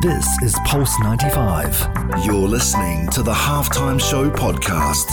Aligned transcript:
This 0.00 0.40
is 0.40 0.56
Pulse 0.64 0.98
95. 1.00 2.24
You're 2.24 2.48
listening 2.48 3.06
to 3.08 3.22
the 3.22 3.34
Halftime 3.34 4.00
Show 4.00 4.30
podcast. 4.30 5.10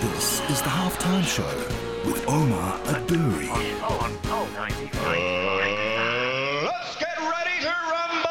This 0.00 0.40
is 0.48 0.62
the 0.62 0.68
Halftime 0.68 1.24
Show 1.24 1.42
with 2.08 2.24
Omar 2.28 2.78
Adouri. 2.84 3.48
Let's 6.62 6.96
get 7.00 7.18
ready 7.18 7.58
to 7.62 7.74
rumble! 7.90 8.30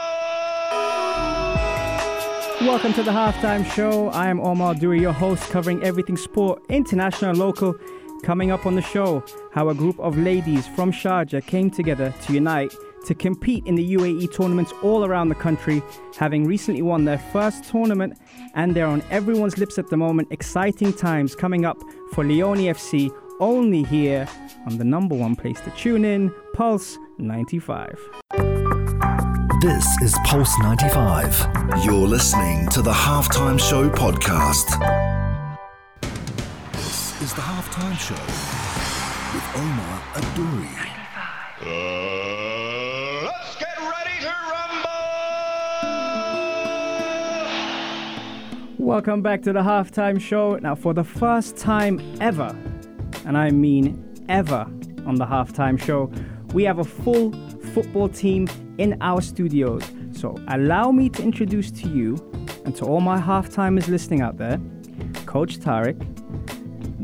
Welcome 2.66 2.94
to 2.94 3.04
the 3.04 3.12
halftime 3.12 3.66
show. 3.74 4.08
I 4.12 4.28
am 4.28 4.40
Omar 4.40 4.76
Dewey, 4.76 5.02
your 5.02 5.12
host, 5.12 5.50
covering 5.50 5.84
everything 5.84 6.16
sport, 6.16 6.64
international 6.70 7.32
and 7.32 7.40
local. 7.40 7.76
Coming 8.24 8.52
up 8.52 8.66
on 8.66 8.76
the 8.76 8.82
show, 8.82 9.26
how 9.52 9.68
a 9.68 9.76
group 9.76 10.00
of 10.00 10.18
ladies 10.18 10.68
from 10.68 10.94
Sharjah 10.94 11.46
came 11.46 11.70
together 11.70 12.14
to 12.24 12.34
unite 12.34 12.74
to 13.06 13.16
compete 13.16 13.66
in 13.66 13.76
the 13.76 13.96
UAE 13.96 14.34
tournaments 14.34 14.74
all 14.84 15.06
around 15.06 15.30
the 15.30 15.36
country, 15.36 15.82
having 16.18 16.46
recently 16.46 16.82
won 16.82 17.06
their 17.06 17.18
first 17.18 17.64
tournament, 17.64 18.18
and 18.54 18.76
they're 18.76 18.88
on 18.88 19.04
everyone's 19.10 19.58
lips 19.58 19.78
at 19.78 19.88
the 19.90 19.98
moment. 19.98 20.28
Exciting 20.32 20.94
times 20.94 21.36
coming 21.36 21.66
up 21.66 21.78
for 22.14 22.24
Leoni 22.24 22.66
FC, 22.66 23.10
only 23.40 23.84
here 23.84 24.28
on 24.66 24.78
the 24.78 24.84
number 24.84 25.16
one 25.16 25.36
place 25.36 25.60
to 25.62 25.72
tune 25.72 26.06
in, 26.06 26.34
Pulse 26.54 26.98
95. 27.18 28.00
This 29.62 30.02
is 30.02 30.16
Pulse 30.26 30.58
95. 30.60 31.48
You're 31.84 32.08
listening 32.08 32.68
to 32.70 32.82
the 32.82 32.92
Halftime 32.92 33.60
Show 33.60 33.90
podcast. 33.90 34.80
This 36.74 37.22
is 37.22 37.34
the 37.34 37.42
Halftime 37.42 37.98
Show 37.98 38.16
with 39.34 39.44
Omar 39.56 40.02
Adouri. 40.14 40.86
Let's 41.62 42.45
Welcome 48.86 49.24
back 49.24 49.42
to 49.42 49.52
the 49.52 49.62
halftime 49.62 50.22
show. 50.22 50.58
Now, 50.58 50.76
for 50.76 50.94
the 50.94 51.04
first 51.04 51.58
time 51.58 52.00
ever, 52.22 52.56
and 53.26 53.36
I 53.36 53.50
mean 53.50 54.24
ever, 54.30 54.68
on 55.08 55.16
the 55.16 55.26
halftime 55.26 55.82
show, 55.84 56.12
we 56.54 56.66
have 56.66 56.78
a 56.78 56.84
full 56.84 57.32
football 57.74 58.08
team 58.08 58.48
in 58.78 58.96
our 59.02 59.22
studios. 59.22 59.82
So, 60.12 60.38
allow 60.50 60.92
me 60.92 61.10
to 61.10 61.24
introduce 61.24 61.72
to 61.72 61.90
you 61.90 62.16
and 62.64 62.76
to 62.76 62.86
all 62.86 63.02
my 63.02 63.20
halftimers 63.20 63.88
listening 63.88 64.22
out 64.22 64.38
there 64.38 64.62
Coach 65.26 65.58
Tariq, 65.58 65.98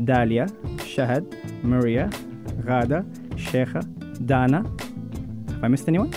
Dalia, 0.04 0.48
Shahad, 0.78 1.24
Maria, 1.64 2.08
Rada, 2.62 3.04
Sheikha, 3.30 3.82
Dana. 4.24 4.62
Have 5.54 5.64
I 5.64 5.66
missed 5.66 5.88
anyone? 5.88 6.12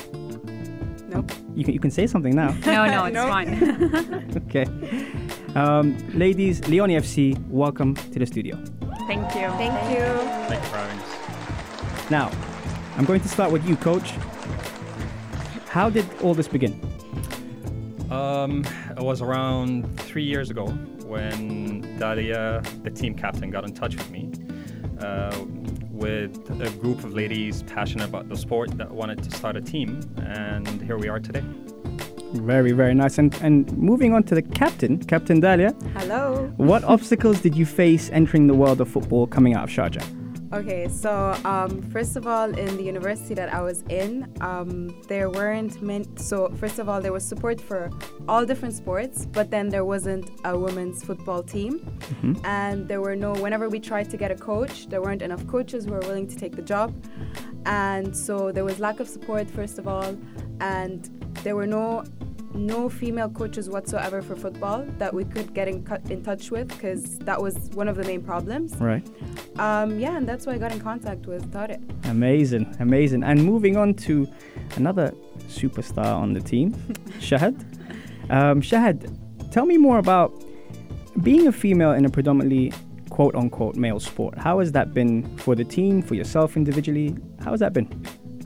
No. 1.10 1.26
You 1.56 1.64
can, 1.64 1.74
you 1.74 1.80
can 1.80 1.90
say 1.90 2.06
something 2.06 2.36
now. 2.36 2.52
No, 2.68 2.86
no, 2.86 3.06
it's 3.10 3.18
fine. 3.18 4.32
Okay. 4.46 5.25
Um, 5.56 5.98
ladies, 6.14 6.68
Leoni 6.68 6.98
FC, 6.98 7.42
welcome 7.48 7.96
to 7.96 8.20
the 8.20 8.26
studio. 8.26 8.58
Thank 9.08 9.24
you. 9.36 9.48
Thank 9.52 9.90
you. 9.90 10.04
Thank 10.50 10.62
you 10.62 10.70
for 10.70 10.76
having 10.76 11.00
us. 11.00 12.12
Now, 12.12 12.30
I'm 12.98 13.06
going 13.06 13.22
to 13.22 13.30
start 13.30 13.54
with 13.54 13.66
you, 13.66 13.78
coach. 13.78 14.12
How 15.70 15.90
did 15.90 16.06
all 16.22 16.34
this 16.34 16.50
begin? 16.50 16.78
Um, 18.12 18.66
it 18.98 19.02
was 19.02 19.22
around 19.22 19.98
three 20.02 20.26
years 20.26 20.50
ago 20.50 20.66
when 21.06 21.84
Dalia, 22.00 22.62
the 22.84 22.92
team 22.92 23.16
captain, 23.16 23.50
got 23.50 23.64
in 23.64 23.74
touch 23.74 23.96
with 23.96 24.12
me 24.12 24.34
uh, 25.00 25.46
with 25.90 26.36
a 26.50 26.70
group 26.82 27.06
of 27.06 27.14
ladies 27.14 27.64
passionate 27.64 28.10
about 28.10 28.28
the 28.28 28.36
sport 28.36 28.78
that 28.78 28.92
wanted 28.92 29.24
to 29.24 29.32
start 29.32 29.56
a 29.56 29.62
team, 29.62 30.02
and 30.18 30.82
here 30.82 30.98
we 30.98 31.08
are 31.08 31.22
today. 31.22 31.44
Very, 32.42 32.72
very 32.72 32.94
nice. 32.94 33.18
And, 33.18 33.34
and 33.42 33.72
moving 33.78 34.14
on 34.14 34.24
to 34.24 34.36
the 34.36 34.42
captain, 34.42 35.04
Captain 35.04 35.42
Dalia, 35.42 35.74
Hello. 35.94 36.52
what 36.58 36.84
obstacles 36.84 37.42
did 37.42 37.56
you 37.56 37.66
face 37.66 38.10
entering 38.12 38.48
the 38.48 38.54
world 38.54 38.82
of 38.82 38.90
football 38.90 39.28
coming 39.28 39.54
out 39.54 39.64
of 39.64 39.70
Sharjah? 39.70 40.06
Okay, 40.54 40.88
so 40.88 41.38
um, 41.44 41.82
first 41.92 42.16
of 42.16 42.28
all, 42.28 42.50
in 42.54 42.78
the 42.78 42.84
university 42.84 43.34
that 43.34 43.54
I 43.54 43.62
was 43.62 43.82
in, 43.90 44.32
um, 44.40 45.02
there 45.10 45.30
weren't 45.30 45.82
meant. 45.82 46.20
So 46.22 46.50
first 46.60 46.80
of 46.80 46.88
all, 46.88 47.02
there 47.02 47.12
was 47.12 47.26
support 47.26 47.60
for 47.60 47.90
all 48.30 48.46
different 48.46 48.74
sports, 48.74 49.26
but 49.26 49.52
then 49.52 49.68
there 49.68 49.84
wasn't 49.84 50.30
a 50.46 50.58
women's 50.58 51.04
football 51.04 51.44
team, 51.44 51.86
and 52.46 52.88
there 52.88 53.02
were 53.02 53.16
no. 53.18 53.34
Whenever 53.34 53.68
we 53.68 53.80
tried 53.80 54.10
to 54.12 54.18
get 54.18 54.32
a 54.32 54.36
coach, 54.36 54.88
there 54.88 55.02
weren't 55.02 55.24
enough 55.24 55.46
coaches 55.48 55.86
who 55.86 55.92
were 55.92 56.00
willing 56.00 56.28
to 56.28 56.38
take 56.38 56.56
the 56.56 56.62
job, 56.62 56.94
and 57.66 58.16
so 58.16 58.52
there 58.52 58.64
was 58.64 58.80
lack 58.80 59.02
of 59.02 59.10
support 59.10 59.50
first 59.50 59.78
of 59.78 59.90
all, 59.90 60.16
and 60.62 61.10
there 61.44 61.56
were 61.56 61.68
no 61.68 62.04
no 62.56 62.90
female 62.90 63.30
coaches 63.30 63.70
whatsoever 63.70 64.22
for 64.22 64.36
football 64.36 64.86
that 64.98 65.14
we 65.14 65.26
could 65.26 65.54
get 65.54 65.68
in, 65.68 65.84
cut 65.84 66.02
in 66.10 66.24
touch 66.24 66.52
with 66.52 66.70
because 66.70 67.18
that 67.20 67.42
was 67.42 67.56
one 67.74 67.88
of 67.88 67.98
the 67.98 68.04
main 68.04 68.24
problems. 68.24 68.76
Right. 68.78 69.06
Um, 69.60 70.00
yeah, 70.00 70.18
and 70.18 70.28
that's 70.28 70.46
why 70.46 70.54
I 70.54 70.58
got 70.58 70.72
in 70.72 70.80
contact 70.80 71.28
with 71.28 71.52
Tariq. 71.52 71.82
Amazing, 72.10 72.76
amazing. 72.80 73.24
And 73.24 73.44
moving 73.44 73.78
on 73.78 73.94
to 73.96 74.28
another 74.76 75.14
superstar 75.48 76.16
on 76.16 76.34
the 76.34 76.42
team, 76.42 76.72
Shahad. 77.20 77.60
Um, 78.30 78.62
Shahad, 78.62 79.52
tell 79.52 79.66
me 79.66 79.78
more 79.78 79.98
about 79.98 80.34
being 81.22 81.48
a 81.48 81.52
female 81.52 81.92
in 81.92 82.06
a 82.06 82.10
predominantly 82.10 82.74
quote 83.10 83.36
unquote 83.36 83.76
male 83.76 84.00
sport. 84.00 84.38
How 84.38 84.60
has 84.60 84.72
that 84.74 84.94
been 84.94 85.38
for 85.38 85.56
the 85.56 85.64
team, 85.64 86.02
for 86.02 86.16
yourself 86.16 86.58
individually? 86.58 87.16
How 87.42 87.52
has 87.52 87.60
that 87.62 87.74
been? 87.74 87.88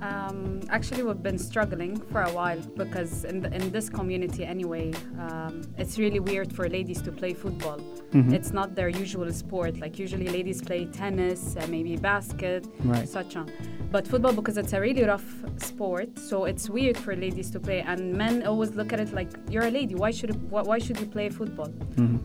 Um, 0.02 0.59
actually, 0.69 1.03
we've 1.03 1.22
been 1.22 1.38
struggling 1.38 1.97
for 2.12 2.22
a 2.24 2.31
while 2.31 2.59
because 2.75 3.24
in, 3.25 3.41
the, 3.41 3.53
in 3.53 3.72
this 3.72 3.90
community, 3.90 4.46
anyway, 4.46 4.94
um, 5.19 5.62
it's 5.78 5.97
really 5.97 6.19
weird 6.19 6.53
for 6.53 6.69
ladies 6.69 7.02
to 7.03 7.12
play 7.12 7.34
football. 7.34 7.80
It's 8.12 8.52
not 8.52 8.74
their 8.75 8.90
usual 8.90 9.31
sport. 9.31 9.78
Like 9.79 10.00
usually, 10.00 10.28
ladies 10.29 10.62
play 10.62 10.85
tennis, 10.85 11.56
uh, 11.56 11.68
maybe 11.69 11.96
basket, 11.96 12.66
Right. 12.84 13.08
such 13.08 13.35
on. 13.35 13.52
But 13.91 14.08
football, 14.08 14.34
because 14.34 14.58
it's 14.58 14.74
a 14.74 14.81
really 14.81 15.03
rough 15.03 15.28
sport, 15.58 16.18
so 16.18 16.46
it's 16.46 16.69
weird 16.69 16.97
for 16.97 17.16
ladies 17.16 17.52
to 17.52 17.59
play. 17.59 17.81
And 17.81 18.13
men 18.13 18.46
always 18.47 18.72
look 18.75 18.94
at 18.94 19.00
it 19.00 19.13
like 19.13 19.29
you're 19.50 19.66
a 19.68 19.72
lady. 19.72 19.94
Why 19.96 20.12
should 20.12 20.31
why, 20.52 20.62
why 20.63 20.79
should 20.79 21.00
you 21.00 21.06
play 21.06 21.29
football? 21.29 21.72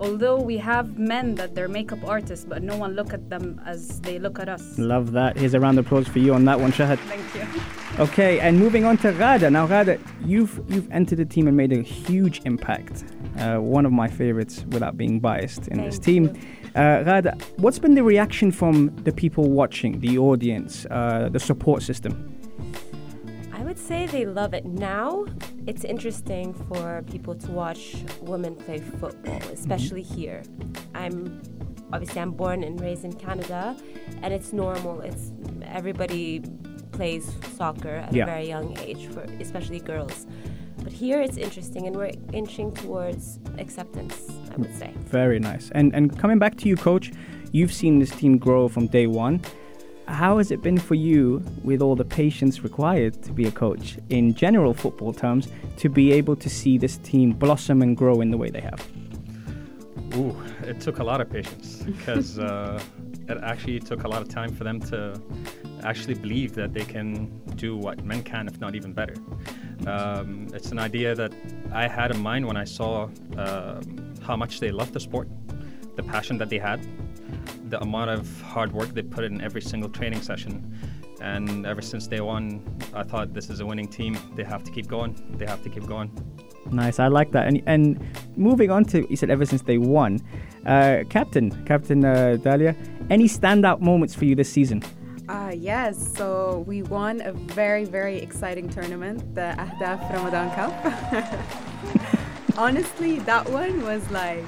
Although 0.01 0.39
we 0.41 0.57
have 0.59 0.99
men 0.99 1.35
that 1.37 1.55
they're 1.55 1.69
makeup 1.69 1.99
artists, 2.07 2.45
but 2.49 2.63
no 2.63 2.77
one 2.77 2.95
look 2.95 3.13
at 3.13 3.29
them 3.29 3.61
as 3.67 4.01
they 4.01 4.19
look 4.19 4.39
at 4.39 4.49
us. 4.49 4.79
Love 4.79 5.13
that. 5.13 5.37
Here's 5.37 5.55
a 5.55 5.61
round 5.61 5.79
of 5.79 5.87
applause 5.87 6.09
for 6.09 6.19
you 6.19 6.33
on 6.35 6.45
that 6.47 6.59
one, 6.59 6.73
Shahad. 6.73 6.99
Thank 6.99 7.35
you. 7.35 7.84
Okay, 8.01 8.41
and 8.41 8.59
moving 8.59 8.85
on 8.85 8.97
to 8.99 9.13
Rada. 9.13 9.49
Now, 9.49 9.67
Rada, 9.69 10.01
you've 10.25 10.61
you've 10.67 10.91
entered 10.91 11.19
the 11.19 11.25
team 11.25 11.47
and 11.47 11.57
made 11.57 11.73
a 11.73 11.81
huge 11.81 12.41
impact. 12.45 13.05
Uh, 13.39 13.59
one 13.59 13.87
of 13.87 13.93
my 13.93 14.09
favorites, 14.09 14.65
without 14.71 14.97
being 14.97 15.21
biased, 15.21 15.69
in 15.69 15.81
this 15.81 16.01
team. 16.01 16.37
Uh, 16.75 17.05
Rada, 17.07 17.39
what's 17.59 17.79
been 17.79 17.95
the 17.95 18.03
reaction 18.03 18.51
from 18.51 18.89
the 19.05 19.13
people 19.13 19.49
watching, 19.49 20.01
the 20.01 20.19
audience, 20.19 20.87
uh, 20.91 21.29
the 21.31 21.39
support 21.39 21.85
system? 21.85 22.37
I 23.53 23.63
would 23.63 23.79
say 23.79 24.07
they 24.07 24.27
love 24.27 24.55
it 24.55 24.65
now. 24.65 25.25
It's 25.69 25.85
interesting 25.85 26.53
for 26.53 27.05
people 27.09 27.37
to 27.37 27.51
watch 27.53 27.95
women 28.23 28.57
play 28.57 28.81
football, 28.81 29.41
especially 29.53 30.03
here. 30.03 30.43
I'm 30.97 31.41
obviously 31.93 32.21
I'm 32.21 32.33
born 32.33 32.65
and 32.65 32.81
raised 32.81 33.05
in 33.05 33.13
Canada, 33.13 33.77
and 34.21 34.35
it's 34.35 34.53
normal. 34.53 35.01
It's 35.01 35.31
everybody 35.63 36.43
plays 36.97 37.25
soccer 37.57 37.97
at 38.07 38.13
Yeah. 38.13 38.25
a 38.25 38.27
very 38.27 38.47
young 38.49 38.77
age, 38.79 39.07
for 39.13 39.23
especially 39.41 39.81
girls. 39.81 40.27
But 40.83 40.93
here 40.93 41.21
it's 41.27 41.37
interesting, 41.39 41.87
and 41.87 41.97
we're 41.97 42.13
inching 42.33 42.73
towards 42.73 43.39
acceptance. 43.59 44.17
I 44.53 44.57
would 44.57 44.75
say. 44.79 44.91
Very 45.11 45.39
nice. 45.39 45.71
And 45.75 45.95
and 45.95 46.05
coming 46.23 46.39
back 46.39 46.55
to 46.59 46.69
you, 46.69 46.77
coach, 46.77 47.07
you've 47.53 47.73
seen 47.73 47.99
this 47.99 48.11
team 48.11 48.39
grow 48.39 48.69
from 48.69 48.87
day 48.87 49.07
one. 49.07 49.41
How 50.07 50.37
has 50.39 50.51
it 50.51 50.61
been 50.63 50.79
for 50.79 50.95
you, 50.97 51.43
with 51.65 51.81
all 51.83 51.97
the 51.97 52.05
patience 52.05 52.63
required 52.63 53.15
to 53.23 53.33
be 53.33 53.47
a 53.47 53.51
coach 53.51 53.97
in 54.11 54.35
general 54.35 54.75
football 54.75 55.13
terms, 55.15 55.49
to 55.79 55.89
be 55.89 56.13
able 56.19 56.37
to 56.37 56.49
see 56.49 56.79
this 56.79 56.99
team 56.99 57.33
blossom 57.33 57.83
and 57.83 57.97
grow 57.97 58.21
in 58.21 58.31
the 58.31 58.37
way 58.37 58.51
they 58.51 58.61
have? 58.61 58.81
Ooh, 60.17 60.37
it 60.71 60.81
took 60.81 60.99
a 60.99 61.05
lot 61.05 61.21
of 61.23 61.29
patience 61.31 61.83
because 61.87 62.39
uh, 62.51 62.79
it 63.29 63.39
actually 63.43 63.81
took 63.81 64.05
a 64.05 64.09
lot 64.09 64.23
of 64.23 64.29
time 64.29 64.55
for 64.55 64.65
them 64.65 64.81
to 64.81 65.21
actually 65.83 66.15
believe 66.15 66.55
that 66.55 66.73
they 66.73 66.85
can 66.85 67.27
do 67.57 67.77
what 67.77 68.05
men 68.05 68.23
can, 68.23 68.47
if 68.47 68.61
not 68.61 68.75
even 68.75 68.93
better. 68.93 69.15
Um, 69.87 70.49
it's 70.53 70.73
an 70.73 70.79
idea 70.79 71.15
that 71.15 71.33
I 71.73 71.89
had 71.89 72.11
in 72.11 72.21
mind 72.21 72.47
when 72.47 72.57
I 72.57 72.65
saw 72.65 73.09
um, 73.37 74.15
how 74.23 74.37
much 74.37 74.61
they 74.61 74.71
loved 74.71 74.93
the 74.93 75.01
sport, 75.01 75.29
the 75.97 76.03
passion 76.03 76.39
that 76.39 76.49
they 76.49 76.59
had, 76.59 76.81
the 77.71 77.81
amount 77.81 78.11
of 78.11 78.43
hard 78.43 78.73
work 78.73 78.91
they 78.95 79.03
put 79.03 79.25
in 79.25 79.41
every 79.41 79.63
single 79.63 79.91
training 79.91 80.23
session. 80.23 80.79
And 81.21 81.67
ever 81.67 81.81
since 81.81 82.07
day 82.07 82.21
one, 82.21 82.63
I 82.95 83.03
thought 83.03 83.33
this 83.33 83.49
is 83.49 83.61
a 83.61 83.67
winning 83.67 83.89
team. 83.89 84.19
They 84.37 84.45
have 84.45 84.63
to 84.65 84.71
keep 84.71 84.87
going. 84.87 85.17
They 85.39 85.47
have 85.47 85.63
to 85.63 85.71
keep 85.71 85.87
going. 85.87 86.11
Nice, 86.71 86.99
I 86.99 87.09
like 87.09 87.33
that. 87.33 87.47
And 87.47 87.63
and 87.67 87.99
moving 88.37 88.71
on 88.71 88.85
to 88.87 89.07
you 89.09 89.17
said 89.17 89.31
ever 89.31 89.45
since 89.45 89.63
they 89.63 89.79
won, 89.79 90.21
uh, 90.67 91.05
Captain 91.09 91.51
Captain 91.65 92.05
uh, 92.05 92.37
Dalia, 92.41 92.75
any 93.11 93.29
standout 93.29 93.81
moments 93.81 94.15
for 94.15 94.25
you 94.25 94.35
this 94.35 94.51
season? 94.51 94.83
Uh, 95.29 95.53
yes. 95.57 96.15
So 96.17 96.65
we 96.67 96.83
won 96.83 97.21
a 97.23 97.33
very, 97.33 97.85
very 97.85 98.19
exciting 98.19 98.69
tournament, 98.69 99.35
the 99.35 99.55
Ahdaf 99.59 100.13
Ramadan 100.13 100.51
Cup. 100.55 100.75
Honestly, 102.59 103.19
that 103.21 103.49
one 103.49 103.83
was 103.83 104.09
like, 104.11 104.45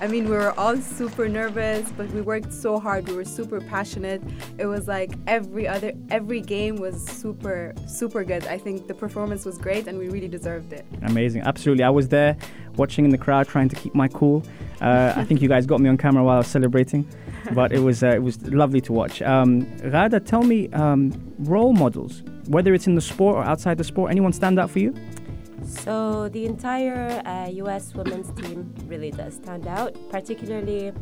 I 0.00 0.06
mean, 0.06 0.24
we 0.24 0.32
were 0.32 0.58
all 0.58 0.76
super 0.76 1.28
nervous, 1.28 1.90
but 1.96 2.10
we 2.10 2.20
worked 2.20 2.52
so 2.52 2.78
hard. 2.78 3.08
We 3.08 3.14
were 3.14 3.24
super 3.24 3.60
passionate. 3.60 4.22
It 4.58 4.66
was 4.66 4.86
like 4.88 5.12
every 5.26 5.66
other, 5.66 5.92
every 6.10 6.40
game 6.40 6.76
was 6.76 7.02
super, 7.04 7.72
super 7.86 8.24
good. 8.24 8.46
I 8.46 8.58
think 8.58 8.86
the 8.86 8.94
performance 8.94 9.44
was 9.44 9.56
great, 9.56 9.86
and 9.86 9.98
we 9.98 10.08
really 10.08 10.28
deserved 10.28 10.72
it. 10.72 10.84
Amazing, 11.02 11.42
absolutely. 11.42 11.84
I 11.84 11.90
was 11.90 12.08
there, 12.08 12.36
watching 12.76 13.04
in 13.04 13.10
the 13.12 13.18
crowd, 13.18 13.48
trying 13.48 13.68
to 13.68 13.76
keep 13.76 13.94
my 13.94 14.08
cool. 14.08 14.42
Uh, 14.80 15.14
I 15.16 15.24
think 15.24 15.40
you 15.40 15.48
guys 15.48 15.64
got 15.64 15.80
me 15.80 15.88
on 15.88 15.96
camera 15.96 16.22
while 16.22 16.34
I 16.34 16.38
was 16.38 16.48
celebrating, 16.48 17.08
but 17.52 17.72
it 17.72 17.78
was 17.78 18.02
uh, 18.02 18.08
it 18.08 18.22
was 18.22 18.42
lovely 18.48 18.80
to 18.82 18.92
watch. 18.92 19.22
Um, 19.22 19.66
Rada, 19.84 20.20
tell 20.20 20.42
me 20.42 20.68
um, 20.70 21.12
role 21.38 21.72
models, 21.72 22.22
whether 22.48 22.74
it's 22.74 22.86
in 22.86 22.94
the 22.94 23.00
sport 23.00 23.36
or 23.36 23.44
outside 23.44 23.78
the 23.78 23.84
sport. 23.84 24.10
Anyone 24.10 24.32
stand 24.32 24.58
out 24.58 24.70
for 24.70 24.80
you? 24.80 24.94
So 25.62 26.28
the 26.28 26.46
entire 26.46 27.22
uh, 27.26 27.48
U.S. 27.48 27.94
women's 27.94 28.30
team 28.40 28.74
really 28.86 29.10
does 29.10 29.34
stand 29.34 29.66
out, 29.66 29.96
particularly 30.10 30.92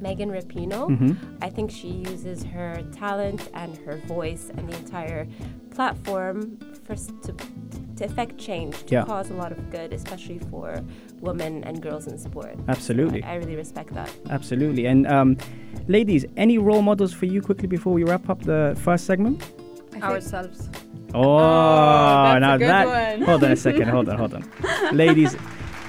Megan 0.00 0.30
Rapinoe. 0.30 0.88
Mhm. 0.90 1.16
I 1.40 1.48
think 1.50 1.70
she 1.70 1.88
uses 1.88 2.42
her 2.44 2.82
talent 2.92 3.48
and 3.54 3.76
her 3.78 3.98
voice 4.06 4.50
and 4.56 4.68
the 4.68 4.76
entire 4.78 5.26
platform 5.70 6.58
for 6.84 6.96
to, 6.96 7.32
to 7.96 8.04
affect 8.04 8.36
change, 8.38 8.74
to 8.86 8.94
Yeah. 8.94 9.04
cause 9.04 9.30
a 9.30 9.34
lot 9.34 9.52
of 9.52 9.70
good, 9.70 9.92
especially 9.92 10.38
for 10.50 10.80
women 11.20 11.62
and 11.64 11.80
girls 11.80 12.06
in 12.08 12.18
sport. 12.18 12.56
Absolutely. 12.68 13.22
I, 13.22 13.32
I 13.32 13.36
really 13.36 13.54
respect 13.56 13.94
that. 13.94 14.10
Absolutely. 14.28 14.86
And 14.86 15.06
um, 15.06 15.36
ladies, 15.86 16.24
any 16.36 16.58
role 16.58 16.82
models 16.82 17.12
for 17.12 17.26
you 17.26 17.40
quickly 17.40 17.68
before 17.68 17.92
we 17.92 18.02
wrap 18.02 18.28
up 18.28 18.42
the 18.42 18.76
first 18.82 19.04
segment? 19.06 19.42
Ourselves. 20.02 20.68
Oh, 21.14 22.32
a 22.36 22.40
now 22.40 22.56
that. 22.58 23.18
one. 23.18 23.22
Hold 23.26 23.44
on 23.44 23.52
a 23.52 23.56
second. 23.56 23.88
Hold 23.88 24.08
on. 24.08 24.18
Hold 24.18 24.34
on. 24.34 24.44
Ladies, 24.92 25.36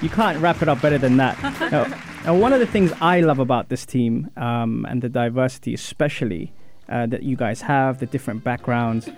you 0.02 0.08
can't 0.08 0.38
wrap 0.40 0.62
it 0.62 0.68
up 0.68 0.80
better 0.80 0.98
than 0.98 1.16
that. 1.16 1.40
Now, 1.70 1.86
now, 2.24 2.34
one 2.34 2.52
of 2.52 2.60
the 2.60 2.66
things 2.66 2.92
I 3.00 3.20
love 3.20 3.38
about 3.38 3.68
this 3.68 3.84
team 3.84 4.30
um, 4.36 4.86
and 4.88 5.02
the 5.02 5.08
diversity, 5.08 5.74
especially 5.74 6.52
uh, 6.88 7.06
that 7.06 7.22
you 7.22 7.36
guys 7.36 7.60
have, 7.60 7.98
the 7.98 8.06
different 8.06 8.44
backgrounds, 8.44 9.08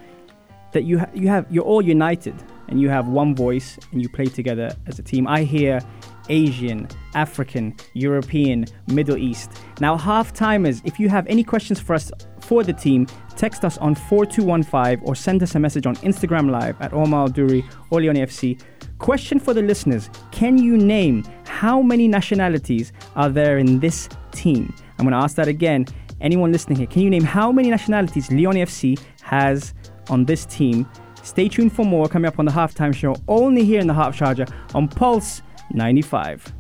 that 0.73 0.83
you 0.83 0.99
ha- 0.99 1.11
you 1.15 1.29
have 1.29 1.47
you're 1.51 1.65
all 1.65 1.83
united 1.83 2.35
and 2.69 2.81
you 2.81 2.89
have 2.89 3.07
one 3.09 3.35
voice 3.35 3.79
and 3.93 4.03
you 4.03 4.09
play 4.09 4.27
together 4.27 4.75
as 4.87 4.99
a 4.99 5.03
team. 5.03 5.27
I 5.27 5.45
hear 5.45 5.81
Asian, 6.29 6.89
African, 7.15 7.75
European, 7.95 8.67
Middle 8.89 9.17
East. 9.17 9.51
Now, 9.81 9.97
half 9.97 10.33
timers, 10.33 10.83
if 10.85 10.99
you 10.99 11.09
have 11.09 11.27
any 11.27 11.45
questions 11.45 11.81
for 11.81 11.95
us 11.95 12.11
for 12.41 12.63
the 12.63 12.73
team, 12.73 13.07
text 13.37 13.65
us 13.65 13.79
on 13.79 13.95
4215 13.95 15.07
or 15.07 15.15
send 15.15 15.43
us 15.43 15.55
a 15.55 15.59
message 15.59 15.87
on 15.87 15.97
Instagram 15.97 16.51
Live 16.51 16.81
at 16.81 16.93
Omar 16.93 17.29
Duri 17.29 17.65
or 17.91 18.01
Leoni 18.01 18.21
FC. 18.21 18.61
Question 18.99 19.39
for 19.39 19.53
the 19.53 19.63
listeners 19.63 20.09
Can 20.31 20.59
you 20.59 20.77
name 20.77 21.25
how 21.47 21.83
many 21.83 22.09
nationalities 22.09 22.93
are 23.15 23.29
there 23.29 23.59
in 23.59 23.81
this 23.81 24.09
team? 24.33 24.75
I'm 24.99 25.05
going 25.05 25.13
to 25.13 25.23
ask 25.23 25.37
that 25.37 25.49
again. 25.49 25.87
Anyone 26.21 26.51
listening 26.51 26.79
here, 26.79 26.87
can 26.87 27.03
you 27.03 27.11
name 27.11 27.25
how 27.25 27.53
many 27.53 27.69
nationalities 27.69 28.31
Leoni 28.31 28.63
FC 28.63 28.99
has 29.21 29.75
on 30.09 30.25
this 30.25 30.47
team? 30.47 30.89
Stay 31.23 31.49
tuned 31.49 31.73
for 31.73 31.85
more 31.85 32.09
coming 32.09 32.29
up 32.29 32.39
on 32.39 32.45
the 32.45 32.53
halftime 32.53 32.95
show, 32.95 33.17
only 33.29 33.65
here 33.65 33.81
in 33.81 33.87
the 33.87 33.93
Half 33.93 34.17
Charger 34.17 34.47
on 34.75 34.89
Pulse 34.89 35.43
95. 35.73 36.53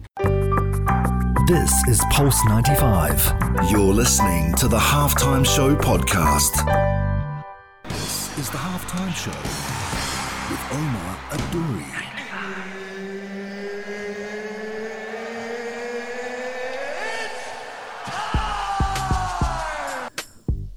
This 1.47 1.73
is 1.89 2.03
Pulse 2.11 2.45
95. 2.47 3.35
You're 3.71 3.95
listening 3.95 4.55
to 4.57 4.69
the 4.69 4.79
Halftime 4.79 5.47
Show 5.47 5.77
podcast. 5.77 6.55
This 7.85 8.37
is 8.39 8.51
the 8.51 8.59
Halftime 8.59 9.15
Show 9.15 9.31
with 10.51 10.73
Omar 10.73 11.17
Adouri. 11.31 12.07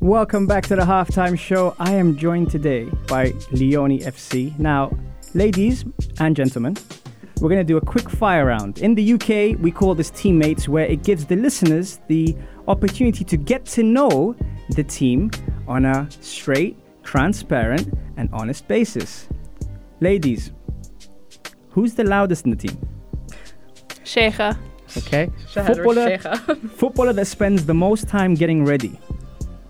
Welcome 0.01 0.47
back 0.47 0.65
to 0.67 0.75
the 0.75 0.83
halftime 0.83 1.37
show. 1.37 1.75
I 1.77 1.93
am 1.93 2.17
joined 2.17 2.49
today 2.49 2.89
by 3.07 3.33
Leoni 3.51 3.99
FC. 3.99 4.57
Now, 4.57 4.91
ladies 5.33 5.85
and 6.19 6.35
gentlemen, 6.35 6.77
we're 7.41 7.49
going 7.49 7.65
to 7.65 7.73
do 7.73 7.77
a 7.77 7.81
quick 7.81 8.09
fire 8.09 8.45
round. 8.45 8.79
In 8.79 8.95
the 8.95 9.13
UK, 9.13 9.57
we 9.61 9.71
call 9.71 9.95
this 9.95 10.09
teammates, 10.09 10.67
where 10.67 10.85
it 10.85 11.03
gives 11.03 11.25
the 11.25 11.35
listeners 11.35 11.99
the 12.07 12.35
opportunity 12.67 13.23
to 13.23 13.37
get 13.37 13.65
to 13.65 13.83
know 13.83 14.35
the 14.71 14.83
team 14.83 15.31
on 15.67 15.85
a 15.85 16.07
straight, 16.21 16.77
transparent, 17.03 17.93
and 18.17 18.29
honest 18.33 18.67
basis. 18.67 19.27
Ladies, 20.01 20.51
who's 21.69 21.93
the 21.93 22.03
loudest 22.03 22.45
in 22.45 22.51
the 22.51 22.57
team? 22.57 22.77
Sheikha. 24.03 24.57
Okay. 24.97 25.31
Footballer, 25.47 26.17
Sheikha. 26.17 26.69
footballer 26.77 27.13
that 27.13 27.25
spends 27.25 27.65
the 27.65 27.73
most 27.73 28.07
time 28.07 28.33
getting 28.33 28.65
ready. 28.65 28.99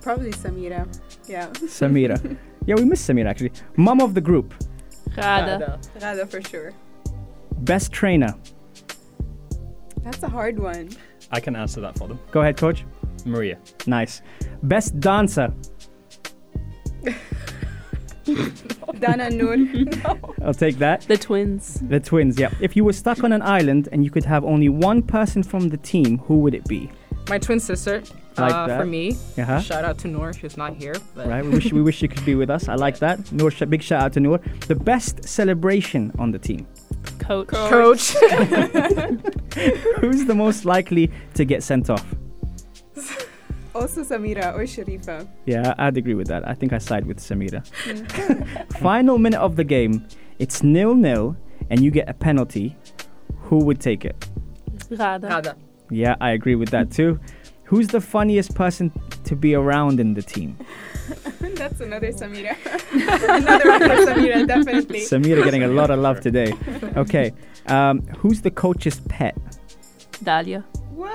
Probably 0.02 0.32
Samira. 0.32 0.88
Yeah. 1.28 1.50
Samira. 1.52 2.38
yeah, 2.66 2.76
we 2.76 2.86
miss 2.86 3.06
Samira 3.06 3.28
actually. 3.28 3.52
Mom 3.76 4.02
of 4.02 4.14
the 4.14 4.22
group. 4.22 4.54
Rada. 5.18 5.80
Rada 6.02 6.26
for 6.26 6.42
sure. 6.42 6.74
Best 7.60 7.92
trainer. 7.92 8.36
That's 10.04 10.24
a 10.24 10.30
hard 10.30 10.60
one. 10.60 10.90
I 11.32 11.40
can 11.40 11.56
answer 11.56 11.82
that 11.82 11.98
for 11.98 12.08
them. 12.08 12.20
Go 12.32 12.42
ahead, 12.42 12.58
coach. 12.58 12.86
Maria. 13.26 13.58
Nice. 13.86 14.22
Best 14.64 15.00
dancer. 15.00 15.54
Dana 19.00 19.30
Noor. 19.30 19.56
I'll 20.44 20.54
take 20.54 20.78
that. 20.78 21.02
The 21.02 21.18
twins. 21.18 21.82
The 21.88 22.00
twins, 22.00 22.40
yeah. 22.40 22.52
If 22.60 22.76
you 22.76 22.84
were 22.84 22.94
stuck 22.94 23.24
on 23.24 23.32
an 23.32 23.42
island 23.42 23.90
and 23.92 24.04
you 24.04 24.12
could 24.12 24.26
have 24.26 24.44
only 24.44 24.70
one 24.70 25.02
person 25.02 25.44
from 25.44 25.70
the 25.70 25.78
team, 25.78 26.20
who 26.20 26.40
would 26.40 26.54
it 26.54 26.66
be? 26.68 26.90
My 27.30 27.38
twin 27.38 27.60
sister. 27.60 28.02
Like 28.38 28.54
uh, 28.54 28.68
that. 28.68 28.80
For 28.80 28.86
me. 28.86 29.18
Uh-huh. 29.38 29.60
Shout 29.62 29.86
out 29.86 29.98
to 30.00 30.08
Noor. 30.08 30.34
She's 30.34 30.58
not 30.58 30.76
here. 30.76 30.96
But 31.14 31.28
Right, 31.28 31.44
we 31.44 31.50
wish 31.50 31.74
we 31.74 31.82
wish 31.82 32.02
you 32.02 32.08
could 32.08 32.26
be 32.26 32.36
with 32.36 32.50
us. 32.50 32.68
I 32.70 32.76
like 32.76 33.00
that. 33.06 33.32
Noor, 33.32 33.52
big 33.52 33.82
shout 33.82 34.02
out 34.02 34.14
to 34.14 34.20
Noor. 34.20 34.40
The 34.68 34.76
best 34.76 35.28
celebration 35.28 36.12
on 36.18 36.32
the 36.32 36.40
team. 36.40 36.66
Coach. 37.20 37.48
Coach. 37.48 38.10
Who's 40.00 40.26
the 40.26 40.34
most 40.36 40.66
likely 40.66 41.12
to 41.36 41.46
get 41.46 41.64
sent 41.64 41.90
off? 41.90 42.06
also 43.80 44.04
Samira 44.04 44.54
or 44.54 44.64
Sharifa. 44.64 45.28
Yeah, 45.46 45.74
I'd 45.78 45.98
agree 45.98 46.14
with 46.14 46.28
that. 46.28 46.48
I 46.48 46.54
think 46.54 46.74
I 46.74 46.78
side 46.78 47.06
with 47.06 47.20
Samira. 47.20 47.66
Final 48.80 49.18
minute 49.18 49.40
of 49.40 49.56
the 49.56 49.64
game. 49.64 50.06
It's 50.38 50.64
nil 50.64 50.96
nil, 50.96 51.36
and 51.70 51.82
you 51.84 51.92
get 51.92 52.10
a 52.10 52.14
penalty. 52.14 52.76
Who 53.44 53.58
would 53.66 53.80
take 53.80 54.06
it? 54.06 54.28
Rada. 54.90 55.28
Rada. 55.28 55.56
Yeah, 55.90 56.16
I 56.22 56.32
agree 56.32 56.56
with 56.56 56.70
that 56.70 56.92
too. 56.92 57.20
Who's 57.64 57.88
the 57.88 58.02
funniest 58.02 58.56
person 58.56 58.92
to 59.24 59.36
be 59.36 59.54
around 59.56 60.00
in 60.00 60.14
the 60.14 60.22
team? 60.22 60.58
That's 61.56 61.80
another 61.82 62.08
Samira. 62.12 62.56
another 62.92 63.70
one 63.70 63.80
for 63.82 64.12
Samira, 64.12 64.48
definitely. 64.56 65.02
Samira 65.02 65.44
getting 65.44 65.64
a 65.64 65.68
lot 65.68 65.90
of 65.90 66.00
love 66.00 66.20
today. 66.22 66.54
Okay, 66.98 67.32
um, 67.68 68.02
who's 68.18 68.42
the 68.42 68.52
coach's 68.52 69.00
pet? 69.02 69.38
Dalia. 70.24 70.64
what? 70.96 71.12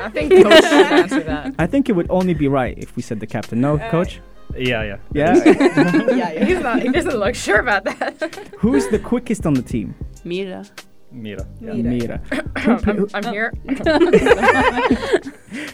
I 0.00 0.08
think 0.10 0.32
Coach 0.32 0.52
should 0.64 0.92
answer 0.92 1.20
that. 1.24 1.54
I 1.58 1.66
think 1.66 1.88
it 1.88 1.92
would 1.92 2.10
only 2.10 2.34
be 2.34 2.48
right 2.48 2.76
if 2.78 2.94
we 2.96 3.02
said 3.02 3.20
the 3.20 3.26
captain. 3.26 3.60
No, 3.60 3.76
Uh, 3.78 3.90
coach? 3.90 4.20
Yeah, 4.56 4.82
yeah. 4.82 4.96
Yeah. 5.12 5.34
yeah, 5.44 6.32
yeah. 6.32 6.44
He's 6.44 6.60
not. 6.60 6.82
He 6.82 6.88
doesn't 6.88 7.16
look 7.16 7.34
sure 7.34 7.60
about 7.60 7.84
that. 7.84 8.50
who's 8.58 8.88
the 8.88 8.98
quickest 8.98 9.46
on 9.46 9.54
the 9.54 9.62
team? 9.62 9.94
Mira. 10.24 10.64
Mira. 11.12 11.46
Yeah. 11.60 11.74
Mira. 11.74 12.20
Mira. 12.30 12.80
I'm, 12.86 13.06
I'm 13.14 13.24
here. 13.32 13.52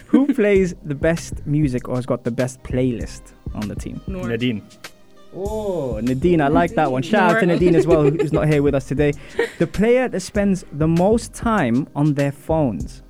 Who 0.07 0.27
plays 0.33 0.75
the 0.83 0.95
best 0.95 1.45
music 1.45 1.87
or 1.89 1.95
has 1.95 2.05
got 2.05 2.23
the 2.23 2.31
best 2.31 2.61
playlist 2.63 3.33
on 3.55 3.67
the 3.67 3.75
team? 3.75 4.01
Noor. 4.07 4.27
Nadine. 4.27 4.61
Oh, 5.37 5.99
Nadine, 6.01 6.39
I 6.39 6.47
like 6.47 6.71
that 6.75 6.91
one. 6.91 7.01
Shout 7.01 7.35
out 7.35 7.39
to 7.41 7.45
Nadine 7.45 7.75
as 7.75 7.85
well, 7.85 8.03
who's 8.09 8.31
not 8.31 8.47
here 8.47 8.63
with 8.63 8.73
us 8.73 8.87
today. 8.87 9.11
The 9.59 9.67
player 9.67 10.07
that 10.07 10.21
spends 10.21 10.63
the 10.71 10.87
most 10.87 11.33
time 11.33 11.87
on 11.95 12.13
their 12.13 12.31
phones. 12.31 13.01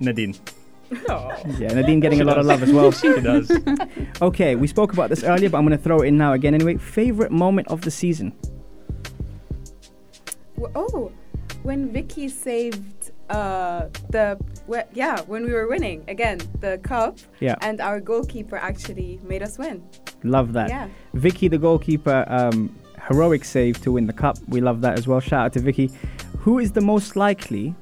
Nadine. 0.00 0.34
Yeah, 1.58 1.72
Nadine 1.74 1.98
getting 2.00 2.20
a 2.20 2.24
lot 2.24 2.38
of 2.38 2.46
love 2.46 2.62
as 2.62 2.72
well. 2.72 2.92
She 2.98 3.20
does. 3.20 3.50
Okay, 4.22 4.54
we 4.54 4.66
spoke 4.68 4.92
about 4.92 5.10
this 5.10 5.24
earlier, 5.24 5.50
but 5.50 5.58
I'm 5.58 5.66
going 5.66 5.76
to 5.76 5.82
throw 5.82 6.00
it 6.02 6.06
in 6.06 6.16
now 6.16 6.32
again 6.34 6.54
anyway. 6.54 6.76
Favorite 6.76 7.32
moment 7.32 7.66
of 7.68 7.80
the 7.82 7.90
season? 7.90 8.32
W- 10.56 10.72
Oh, 10.76 11.12
when 11.62 11.92
Vicky 11.92 12.28
saved 12.28 13.10
uh, 13.28 13.88
the 14.10 14.38
wh- 14.70 14.86
yeah 14.92 15.20
when 15.22 15.44
we 15.44 15.52
were 15.52 15.68
winning 15.68 16.04
again 16.08 16.38
the 16.60 16.78
cup 16.82 17.18
Yeah. 17.40 17.56
and 17.62 17.80
our 17.80 18.00
goalkeeper 18.00 18.56
actually 18.56 19.18
made 19.22 19.42
us 19.42 19.58
win. 19.58 19.82
Love 20.24 20.52
that. 20.54 20.68
Yeah. 20.68 20.88
Vicky, 21.14 21.48
the 21.48 21.58
goalkeeper, 21.58 22.24
um, 22.28 22.74
heroic 23.08 23.44
save 23.44 23.80
to 23.82 23.92
win 23.92 24.06
the 24.06 24.12
cup. 24.12 24.36
We 24.48 24.60
love 24.60 24.80
that 24.80 24.98
as 24.98 25.06
well. 25.06 25.20
Shout 25.20 25.44
out 25.46 25.52
to 25.54 25.60
Vicky. 25.60 25.90
Who 26.40 26.58
is 26.58 26.72
the 26.72 26.80
most 26.80 27.14
likely 27.16 27.74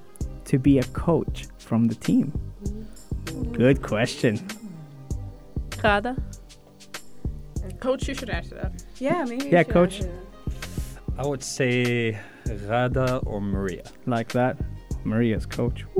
to 0.45 0.59
be 0.59 0.78
a 0.78 0.85
coach 0.85 1.47
from 1.59 1.87
the 1.88 1.95
team? 1.95 2.33
Good 3.52 3.83
question. 3.83 4.47
Rada. 5.83 6.16
Coach, 7.81 8.09
you 8.09 8.14
should 8.14 8.31
answer 8.31 8.55
that. 8.57 8.83
Yeah, 8.99 9.25
maybe. 9.25 9.49
Yeah, 9.49 9.62
coach. 9.62 10.02
I 11.19 11.26
would 11.26 11.43
say 11.43 12.19
Rada 12.69 13.19
or 13.19 13.40
Maria. 13.40 13.85
Like 14.07 14.33
that. 14.33 14.57
Maria's 15.06 15.46
coach. 15.46 15.84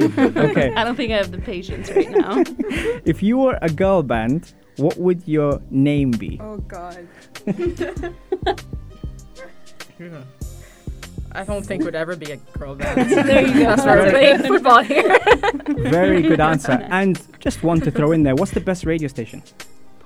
Okay. 0.00 0.72
I 0.74 0.84
don't 0.84 0.96
think 0.96 1.12
I 1.12 1.18
have 1.18 1.30
the 1.30 1.36
patience 1.36 1.90
right 1.90 2.10
now. 2.10 2.42
If 3.04 3.22
you 3.22 3.36
were 3.36 3.58
a 3.60 3.68
girl 3.68 4.02
band, 4.02 4.54
what 4.76 4.96
would 4.96 5.22
your 5.28 5.60
name 5.70 6.12
be? 6.12 6.40
Oh 6.40 6.56
God. 6.56 7.06
I 11.34 11.44
don't 11.44 11.64
think 11.66 11.82
it 11.82 11.84
would 11.84 11.94
ever 11.94 12.16
be 12.16 12.32
a 12.32 12.38
girl 12.58 12.74
band. 12.74 13.10
there 13.10 13.46
you 13.46 13.52
go. 13.52 13.76
That's 13.76 13.84
why 13.84 13.96
we're 13.96 14.38
football 14.38 14.82
here. 14.82 15.18
Very 15.90 16.22
good 16.22 16.40
answer. 16.40 16.78
And 16.90 17.20
just 17.38 17.62
one 17.62 17.82
to 17.82 17.90
throw 17.90 18.12
in 18.12 18.22
there. 18.22 18.34
What's 18.34 18.52
the 18.52 18.60
best 18.60 18.86
radio 18.86 19.08
station? 19.08 19.42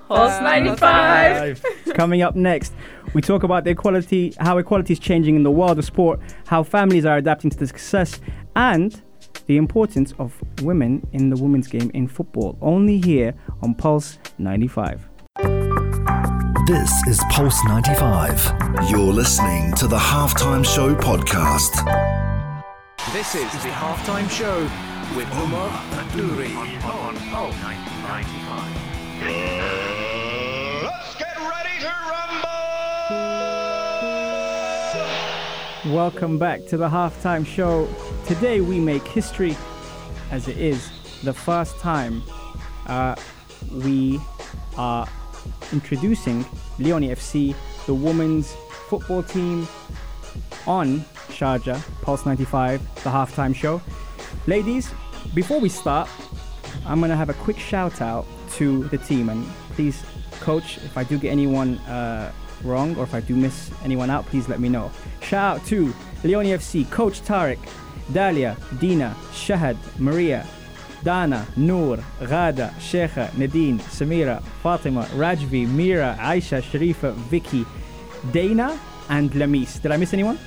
Pulse 0.07 0.31
uh, 0.31 0.41
95. 0.41 1.63
Coming 1.93 2.21
up 2.21 2.35
next, 2.35 2.73
we 3.13 3.21
talk 3.21 3.43
about 3.43 3.65
the 3.65 3.71
equality, 3.71 4.33
how 4.39 4.57
equality 4.57 4.93
is 4.93 4.99
changing 4.99 5.35
in 5.35 5.43
the 5.43 5.51
world 5.51 5.77
of 5.77 5.85
sport, 5.85 6.19
how 6.45 6.63
families 6.63 7.05
are 7.05 7.17
adapting 7.17 7.49
to 7.49 7.57
the 7.57 7.67
success, 7.67 8.21
and 8.55 9.01
the 9.47 9.57
importance 9.57 10.13
of 10.17 10.33
women 10.61 11.05
in 11.11 11.29
the 11.29 11.35
women's 11.35 11.67
game 11.67 11.91
in 11.93 12.07
football. 12.07 12.57
Only 12.61 12.99
here 12.99 13.33
on 13.61 13.75
Pulse 13.75 14.17
95. 14.37 15.07
This 16.67 17.07
is 17.07 17.21
Pulse 17.29 17.63
95. 17.65 18.89
You're 18.89 18.99
listening 18.99 19.73
to 19.75 19.87
the 19.87 19.97
Halftime 19.97 20.65
Show 20.65 20.95
podcast. 20.95 21.85
This 23.13 23.35
is 23.35 23.51
the 23.63 23.69
halftime 23.69 24.29
show 24.29 24.63
with 25.15 25.31
Omar 25.33 25.69
and 25.93 26.11
Duri 26.11 26.53
on 26.53 26.67
Pulse 26.81 27.55
95. 27.61 29.76
Welcome 35.91 36.37
back 36.37 36.65
to 36.65 36.75
the 36.75 36.89
halftime 36.89 37.45
show. 37.45 37.87
Today 38.25 38.59
we 38.59 38.77
make 38.77 39.07
history 39.07 39.55
as 40.31 40.49
it 40.49 40.57
is 40.57 40.91
the 41.23 41.31
first 41.31 41.79
time 41.79 42.23
uh, 42.87 43.15
we 43.71 44.19
are 44.77 45.07
introducing 45.71 46.45
Leoni 46.77 47.07
FC, 47.07 47.55
the 47.85 47.93
women's 47.93 48.53
football 48.89 49.23
team, 49.23 49.65
on 50.65 50.99
Sharjah, 51.29 51.81
Pulse 52.01 52.25
95, 52.25 52.81
the 53.03 53.09
halftime 53.09 53.55
show. 53.55 53.81
Ladies, 54.45 54.91
before 55.33 55.61
we 55.61 55.69
start, 55.69 56.09
I'm 56.85 56.99
going 56.99 57.11
to 57.11 57.17
have 57.17 57.29
a 57.29 57.35
quick 57.35 57.59
shout 57.59 58.01
out 58.01 58.25
to 58.55 58.83
the 58.89 58.97
team. 58.97 59.29
And 59.29 59.47
please, 59.71 60.03
coach, 60.41 60.79
if 60.79 60.97
I 60.97 61.05
do 61.05 61.17
get 61.17 61.31
anyone 61.31 61.77
uh, 61.79 62.33
wrong 62.63 62.95
or 62.97 63.03
if 63.03 63.13
I 63.13 63.19
do 63.19 63.35
miss 63.35 63.71
anyone 63.83 64.09
out, 64.09 64.25
please 64.25 64.47
let 64.49 64.59
me 64.59 64.69
know. 64.69 64.91
Shout 65.21 65.59
out 65.59 65.65
to 65.67 65.93
Leoni 66.23 66.49
FC, 66.49 66.89
Coach 66.89 67.21
Tarek, 67.21 67.59
Dalia, 68.11 68.57
Dina, 68.79 69.15
Shahad, 69.31 69.77
Maria, 69.99 70.45
Dana, 71.03 71.45
Noor, 71.55 71.97
Ghada, 72.19 72.73
Sheikha, 72.79 73.35
Nadine, 73.37 73.79
Samira, 73.79 74.41
Fatima, 74.63 75.03
Rajvi, 75.15 75.67
Mira, 75.67 76.17
Aisha, 76.19 76.61
Sharifa, 76.61 77.13
Vicky, 77.29 77.65
Dana, 78.31 78.79
and 79.09 79.31
Lamis. 79.31 79.81
Did 79.81 79.91
I 79.91 79.97
miss 79.97 80.13
anyone? 80.13 80.39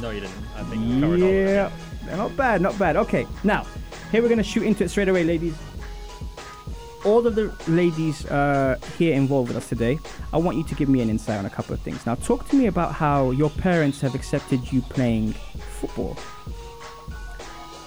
No, 0.00 0.10
you 0.10 0.20
didn't. 0.20 0.34
I 0.56 0.62
think 0.64 0.84
you 0.84 1.00
covered 1.00 1.22
all 1.22 1.28
of 1.28 1.34
them. 1.34 1.72
Yeah, 2.06 2.16
not 2.16 2.36
bad, 2.36 2.60
not 2.60 2.78
bad. 2.78 2.96
Okay, 2.96 3.26
now 3.44 3.66
here 4.10 4.22
we're 4.22 4.28
gonna 4.28 4.42
shoot 4.42 4.62
into 4.62 4.84
it 4.84 4.90
straight 4.90 5.08
away, 5.08 5.24
ladies. 5.24 5.54
All 7.04 7.26
of 7.26 7.34
the 7.36 7.52
ladies 7.68 8.26
uh, 8.26 8.76
here 8.98 9.14
involved 9.14 9.48
with 9.48 9.56
us 9.56 9.68
today, 9.68 9.98
I 10.32 10.36
want 10.38 10.56
you 10.56 10.64
to 10.64 10.74
give 10.74 10.88
me 10.88 11.00
an 11.00 11.08
insight 11.08 11.38
on 11.38 11.46
a 11.46 11.50
couple 11.50 11.72
of 11.74 11.80
things. 11.80 12.04
Now, 12.04 12.16
talk 12.16 12.48
to 12.48 12.56
me 12.56 12.66
about 12.66 12.92
how 12.92 13.30
your 13.30 13.50
parents 13.50 14.00
have 14.00 14.14
accepted 14.14 14.72
you 14.72 14.82
playing 14.82 15.32
football. 15.80 16.16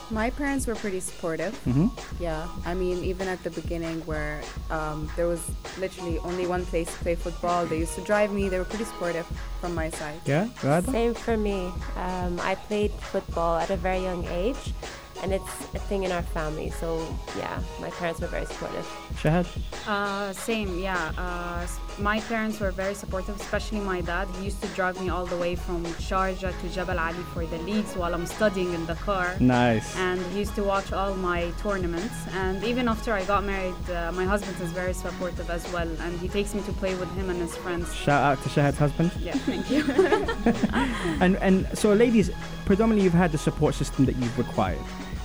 My 0.10 0.30
parents 0.30 0.68
were 0.68 0.76
pretty 0.76 1.00
supportive. 1.00 1.56
hmm 1.64 1.88
Yeah, 2.20 2.48
I 2.66 2.74
mean, 2.74 3.02
even 3.04 3.30
at 3.30 3.42
the 3.44 3.50
beginning 3.50 4.02
where 4.02 4.42
um, 4.70 5.10
there 5.16 5.28
was 5.28 5.40
literally 5.80 6.20
only 6.20 6.46
one 6.48 6.66
place 6.66 6.92
to 6.92 7.00
play 7.00 7.16
football, 7.16 7.66
they 7.66 7.80
used 7.80 7.96
to 7.96 8.02
drive 8.02 8.32
me. 8.34 8.50
They 8.50 8.60
were 8.60 8.66
pretty 8.66 8.84
supportive 8.86 9.26
from 9.62 9.74
my 9.74 9.90
side. 9.90 10.20
Yeah, 10.26 10.50
Rada? 10.64 10.92
Same 10.92 11.14
for 11.14 11.38
me. 11.38 11.72
Um, 11.96 12.40
I 12.42 12.56
played 12.56 12.92
football 12.92 13.58
at 13.58 13.70
a 13.70 13.78
very 13.78 14.00
young 14.02 14.26
age, 14.28 14.74
and 15.22 15.34
it's 15.34 15.62
a 15.76 15.80
thing 15.80 16.04
in 16.04 16.12
our 16.12 16.22
family. 16.22 16.70
So 16.70 17.06
yeah, 17.38 17.62
my 17.80 17.90
parents 17.92 18.22
were 18.22 18.28
very 18.28 18.46
supportive. 18.46 18.88
Shahad? 19.16 19.48
Uh, 19.88 20.34
same, 20.34 20.80
yeah. 20.80 21.12
Uh, 21.18 21.66
my 22.00 22.20
parents 22.22 22.60
were 22.60 22.72
very 22.72 22.96
supportive, 22.96 23.40
especially 23.40 23.80
my 23.80 24.02
dad. 24.02 24.28
He 24.38 24.46
used 24.46 24.62
to 24.64 24.68
drive 24.70 25.00
me 25.02 25.10
all 25.10 25.26
the 25.26 25.38
way 25.38 25.56
from 25.56 25.86
Sharjah 26.08 26.60
to 26.60 26.70
Jabal 26.70 27.00
Ali 27.00 27.24
for 27.34 27.46
the 27.46 27.60
leagues 27.60 27.96
while 27.96 28.14
I'm 28.14 28.26
studying 28.26 28.74
in 28.74 28.86
the 28.86 28.96
car. 28.96 29.36
Nice. 29.40 29.96
And 29.98 30.22
he 30.34 30.40
used 30.40 30.56
to 30.56 30.64
watch 30.64 30.92
all 30.92 31.16
my 31.16 31.52
tournaments. 31.62 32.16
And 32.34 32.64
even 32.64 32.88
after 32.88 33.14
I 33.14 33.24
got 33.26 33.44
married, 33.44 33.90
uh, 33.90 34.12
my 34.14 34.26
husband 34.26 34.60
is 34.62 34.72
very 34.72 34.94
supportive 34.94 35.50
as 35.50 35.72
well. 35.72 35.90
And 36.02 36.20
he 36.20 36.28
takes 36.28 36.56
me 36.56 36.62
to 36.64 36.74
play 36.74 36.96
with 36.96 37.12
him 37.16 37.30
and 37.30 37.40
his 37.40 37.56
friends. 37.58 37.94
Shout 37.94 38.24
out 38.24 38.44
to 38.44 38.50
Shahad's 38.50 38.78
husband. 38.78 39.12
Yeah, 39.20 39.34
thank 39.34 39.70
you. 39.70 39.84
and 41.22 41.38
and 41.38 41.68
so 41.78 41.94
ladies 41.94 42.32
predominantly 42.66 43.04
you've 43.04 43.14
had 43.14 43.32
the 43.32 43.38
support 43.38 43.76
system 43.76 44.06
that 44.06 44.16
you've 44.16 44.38
required 44.38 44.80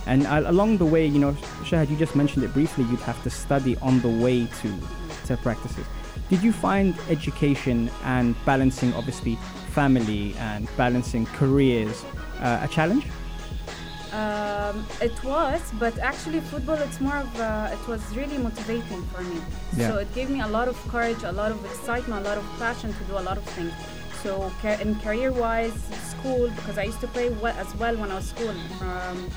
and 0.07 0.25
uh, 0.25 0.43
along 0.45 0.77
the 0.77 0.85
way 0.85 1.05
you 1.05 1.19
know 1.19 1.33
shahad 1.69 1.89
you 1.89 1.97
just 1.97 2.15
mentioned 2.15 2.43
it 2.43 2.53
briefly 2.53 2.83
you'd 2.85 2.99
have 3.11 3.21
to 3.23 3.29
study 3.29 3.75
on 3.77 3.99
the 4.01 4.09
way 4.23 4.47
to 4.61 4.69
to 5.27 5.37
practices 5.37 5.85
did 6.29 6.41
you 6.41 6.51
find 6.51 6.95
education 7.09 7.89
and 8.03 8.35
balancing 8.45 8.93
obviously 8.93 9.35
family 9.79 10.33
and 10.39 10.67
balancing 10.75 11.25
careers 11.39 12.03
uh, 12.41 12.67
a 12.67 12.67
challenge 12.67 13.05
Um, 14.17 14.85
it 15.01 15.17
was, 15.23 15.61
but 15.83 15.93
actually, 15.99 16.39
football, 16.39 16.79
it's 16.87 16.99
more 16.99 17.17
of, 17.17 17.29
uh, 17.39 17.75
it 17.75 17.83
was 17.87 18.01
really 18.15 18.37
motivating 18.37 19.01
for 19.11 19.21
me. 19.21 19.37
Yeah. 19.75 19.89
So 19.89 19.97
it 19.97 20.09
gave 20.15 20.29
me 20.35 20.39
a 20.41 20.47
lot 20.47 20.67
of 20.67 20.77
courage, 20.87 21.21
a 21.23 21.31
lot 21.31 21.51
of 21.51 21.59
excitement, 21.65 22.25
a 22.25 22.29
lot 22.29 22.37
of 22.37 22.45
passion 22.57 22.89
to 22.93 23.03
do 23.03 23.13
a 23.17 23.25
lot 23.29 23.37
of 23.37 23.43
things. 23.55 23.73
So 24.23 24.51
in 24.83 24.95
career-wise, 25.05 25.77
school, 26.13 26.49
because 26.55 26.77
I 26.77 26.83
used 26.91 27.01
to 27.01 27.07
play 27.07 27.27
as 27.63 27.75
well 27.75 27.95
when 28.01 28.09
I 28.09 28.15
was 28.15 28.27
school. 28.29 28.55
Um, 28.81 29.29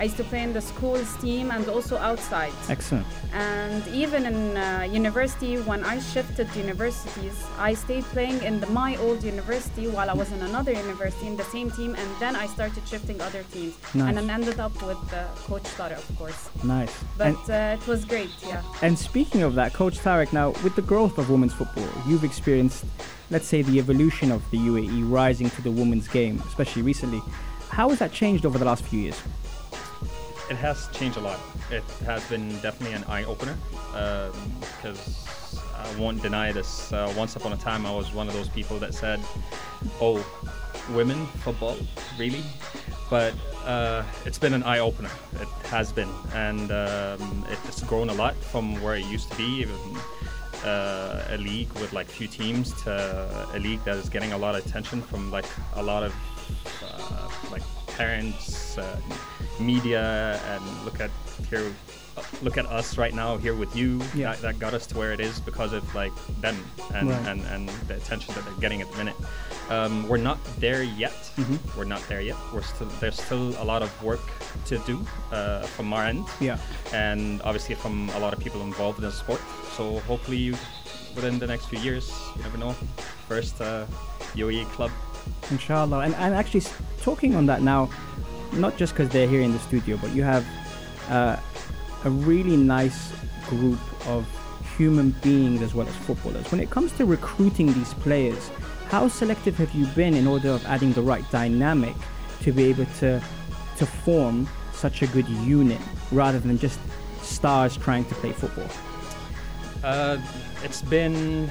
I 0.00 0.04
used 0.04 0.16
to 0.16 0.24
play 0.24 0.42
in 0.42 0.54
the 0.54 0.62
school's 0.62 1.14
team 1.18 1.50
and 1.50 1.68
also 1.68 1.98
outside. 1.98 2.52
excellent 2.70 3.06
And 3.34 3.86
even 3.88 4.24
in 4.24 4.56
uh, 4.56 4.88
university, 4.90 5.56
when 5.70 5.84
I 5.84 6.00
shifted 6.00 6.48
universities, 6.56 7.36
I 7.58 7.74
stayed 7.74 8.04
playing 8.04 8.42
in 8.42 8.60
the, 8.60 8.66
my 8.68 8.96
old 8.96 9.22
university 9.22 9.86
while 9.88 10.08
I 10.08 10.14
was 10.14 10.32
in 10.32 10.40
another 10.42 10.72
university 10.72 11.26
in 11.26 11.36
the 11.36 11.44
same 11.44 11.70
team, 11.70 11.94
and 11.94 12.08
then 12.18 12.34
I 12.34 12.46
started 12.46 12.82
shifting 12.88 13.20
other 13.20 13.42
teams, 13.52 13.74
Nice. 13.94 14.08
and 14.08 14.16
then 14.16 14.30
ended 14.30 14.58
up 14.58 14.74
with 14.82 15.02
uh, 15.12 15.26
Coach 15.48 15.68
Tara, 15.76 15.96
of 15.96 16.16
course. 16.18 16.48
nice 16.64 16.92
But 17.18 17.42
uh, 17.50 17.76
it 17.78 17.86
was 17.86 18.04
great, 18.06 18.30
yeah. 18.48 18.62
and 18.82 18.98
speaking 18.98 19.42
of 19.42 19.54
that 19.60 19.74
coach 19.74 19.98
tarek 19.98 20.32
now 20.32 20.48
with 20.64 20.74
the 20.76 20.82
growth 20.92 21.18
of 21.18 21.28
women's 21.30 21.52
football 21.60 21.88
you've 22.08 22.24
experienced 22.24 22.84
let's 23.30 23.46
say 23.52 23.62
the 23.62 23.78
evolution 23.78 24.28
of 24.32 24.40
the 24.50 24.58
uae 24.70 25.02
rising 25.20 25.48
to 25.56 25.60
the 25.62 25.70
women's 25.70 26.08
game 26.08 26.42
especially 26.46 26.82
recently 26.82 27.20
how 27.78 27.86
has 27.90 27.98
that 27.98 28.12
changed 28.12 28.44
over 28.48 28.58
the 28.58 28.64
last 28.64 28.82
few 28.84 29.00
years 29.06 29.18
It 30.50 30.56
has 30.56 30.88
changed 30.88 31.16
a 31.16 31.20
lot. 31.20 31.38
It 31.70 31.84
has 32.04 32.28
been 32.28 32.50
definitely 32.60 32.94
an 32.94 33.04
eye 33.04 33.24
opener 33.24 33.56
because 34.76 35.24
I 35.76 35.96
won't 35.96 36.20
deny 36.20 36.50
this. 36.50 36.92
Uh, 36.92 37.12
once 37.16 37.36
upon 37.36 37.52
a 37.52 37.56
time, 37.56 37.86
I 37.86 37.92
was 37.92 38.12
one 38.12 38.26
of 38.26 38.34
those 38.34 38.48
people 38.48 38.78
that 38.80 38.92
said, 38.92 39.20
"Oh, 40.00 40.18
women 40.92 41.26
football, 41.44 41.76
really?" 42.18 42.42
But 43.08 43.34
uh, 43.64 44.02
it's 44.26 44.38
been 44.38 44.52
an 44.52 44.64
eye 44.64 44.80
opener. 44.80 45.10
It 45.40 45.48
has 45.66 45.92
been, 45.92 46.10
and 46.34 46.72
um, 46.72 47.46
it's 47.48 47.82
grown 47.84 48.10
a 48.10 48.14
lot 48.14 48.34
from 48.34 48.82
where 48.82 48.96
it 48.96 49.06
used 49.06 49.30
to 49.30 49.36
be. 49.36 49.62
Even, 49.62 49.76
uh, 50.64 51.24
a 51.30 51.38
league 51.38 51.72
with 51.74 51.92
like 51.92 52.06
few 52.06 52.26
teams 52.26 52.72
to 52.82 53.48
a 53.54 53.58
league 53.58 53.82
that 53.84 53.96
is 53.96 54.08
getting 54.08 54.32
a 54.32 54.38
lot 54.38 54.54
of 54.54 54.66
attention 54.66 55.00
from 55.00 55.30
like 55.30 55.46
a 55.74 55.82
lot 55.82 56.02
of 56.02 56.14
uh, 56.84 57.28
like 57.50 57.62
parents, 57.86 58.76
uh, 58.78 59.00
media, 59.60 60.40
and 60.48 60.84
look 60.84 61.00
at 61.00 61.10
here, 61.48 61.72
look 62.42 62.58
at 62.58 62.66
us 62.66 62.98
right 62.98 63.14
now 63.14 63.36
here 63.36 63.54
with 63.54 63.74
you. 63.76 64.00
Yeah. 64.14 64.32
That, 64.32 64.42
that 64.42 64.58
got 64.58 64.74
us 64.74 64.86
to 64.88 64.98
where 64.98 65.12
it 65.12 65.20
is 65.20 65.40
because 65.40 65.72
of 65.72 65.94
like 65.94 66.12
them 66.40 66.56
and, 66.94 67.08
Right. 67.10 67.26
and, 67.28 67.42
and 67.46 67.68
the 67.88 67.96
attention 67.96 68.34
that 68.34 68.44
they're 68.44 68.54
getting 68.60 68.80
at 68.82 68.90
the 68.90 68.98
minute. 68.98 69.16
Um, 69.70 70.08
we're 70.08 70.16
not 70.16 70.38
there 70.58 70.82
yet. 70.82 71.12
Mm-hmm. 71.36 71.78
We're 71.78 71.84
not 71.84 72.02
there 72.08 72.20
yet. 72.20 72.36
We're 72.52 72.62
still 72.62 72.88
there's 73.00 73.20
still 73.20 73.50
a 73.62 73.64
lot 73.64 73.82
of 73.82 73.90
work 74.02 74.20
to 74.66 74.78
do 74.78 75.06
uh, 75.30 75.62
from 75.62 75.92
our 75.92 76.04
end 76.06 76.26
yeah 76.40 76.58
and 76.92 77.40
obviously 77.42 77.76
from 77.76 78.10
a 78.10 78.18
lot 78.18 78.32
of 78.32 78.40
people 78.40 78.62
involved 78.62 78.98
in 78.98 79.04
the 79.04 79.12
sport. 79.12 79.40
So 79.76 80.00
hopefully, 80.00 80.36
you, 80.38 80.52
within 81.14 81.38
the 81.38 81.46
next 81.46 81.66
few 81.66 81.78
years, 81.78 82.12
you 82.36 82.42
never 82.42 82.58
know, 82.58 82.72
first 83.28 83.60
uh, 83.60 83.86
UAE 84.34 84.64
club. 84.72 84.90
Inshallah. 85.50 86.00
And, 86.00 86.14
and 86.16 86.34
actually, 86.34 86.64
talking 87.00 87.34
on 87.36 87.46
that 87.46 87.62
now, 87.62 87.88
not 88.52 88.76
just 88.76 88.92
because 88.92 89.08
they're 89.08 89.28
here 89.28 89.40
in 89.40 89.52
the 89.52 89.58
studio, 89.60 89.96
but 89.96 90.10
you 90.14 90.22
have 90.22 90.46
uh, 91.08 91.36
a 92.04 92.10
really 92.10 92.56
nice 92.56 93.12
group 93.48 93.78
of 94.06 94.26
human 94.76 95.10
beings 95.22 95.62
as 95.62 95.74
well 95.74 95.86
as 95.86 95.94
footballers. 95.96 96.50
When 96.50 96.60
it 96.60 96.70
comes 96.70 96.92
to 96.92 97.04
recruiting 97.04 97.72
these 97.72 97.92
players, 97.94 98.50
how 98.88 99.08
selective 99.08 99.56
have 99.58 99.72
you 99.72 99.86
been 99.88 100.14
in 100.14 100.26
order 100.26 100.48
of 100.48 100.64
adding 100.66 100.92
the 100.92 101.02
right 101.02 101.28
dynamic 101.30 101.94
to 102.42 102.52
be 102.52 102.64
able 102.64 102.86
to 103.00 103.22
to 103.76 103.86
form 103.86 104.48
such 104.72 105.02
a 105.02 105.06
good 105.08 105.28
unit 105.28 105.80
rather 106.12 106.38
than 106.38 106.58
just 106.58 106.78
stars 107.22 107.76
trying 107.76 108.04
to 108.06 108.14
play 108.16 108.32
football? 108.32 108.68
Uh, 109.82 110.18
it's 110.64 110.82
been 110.82 111.50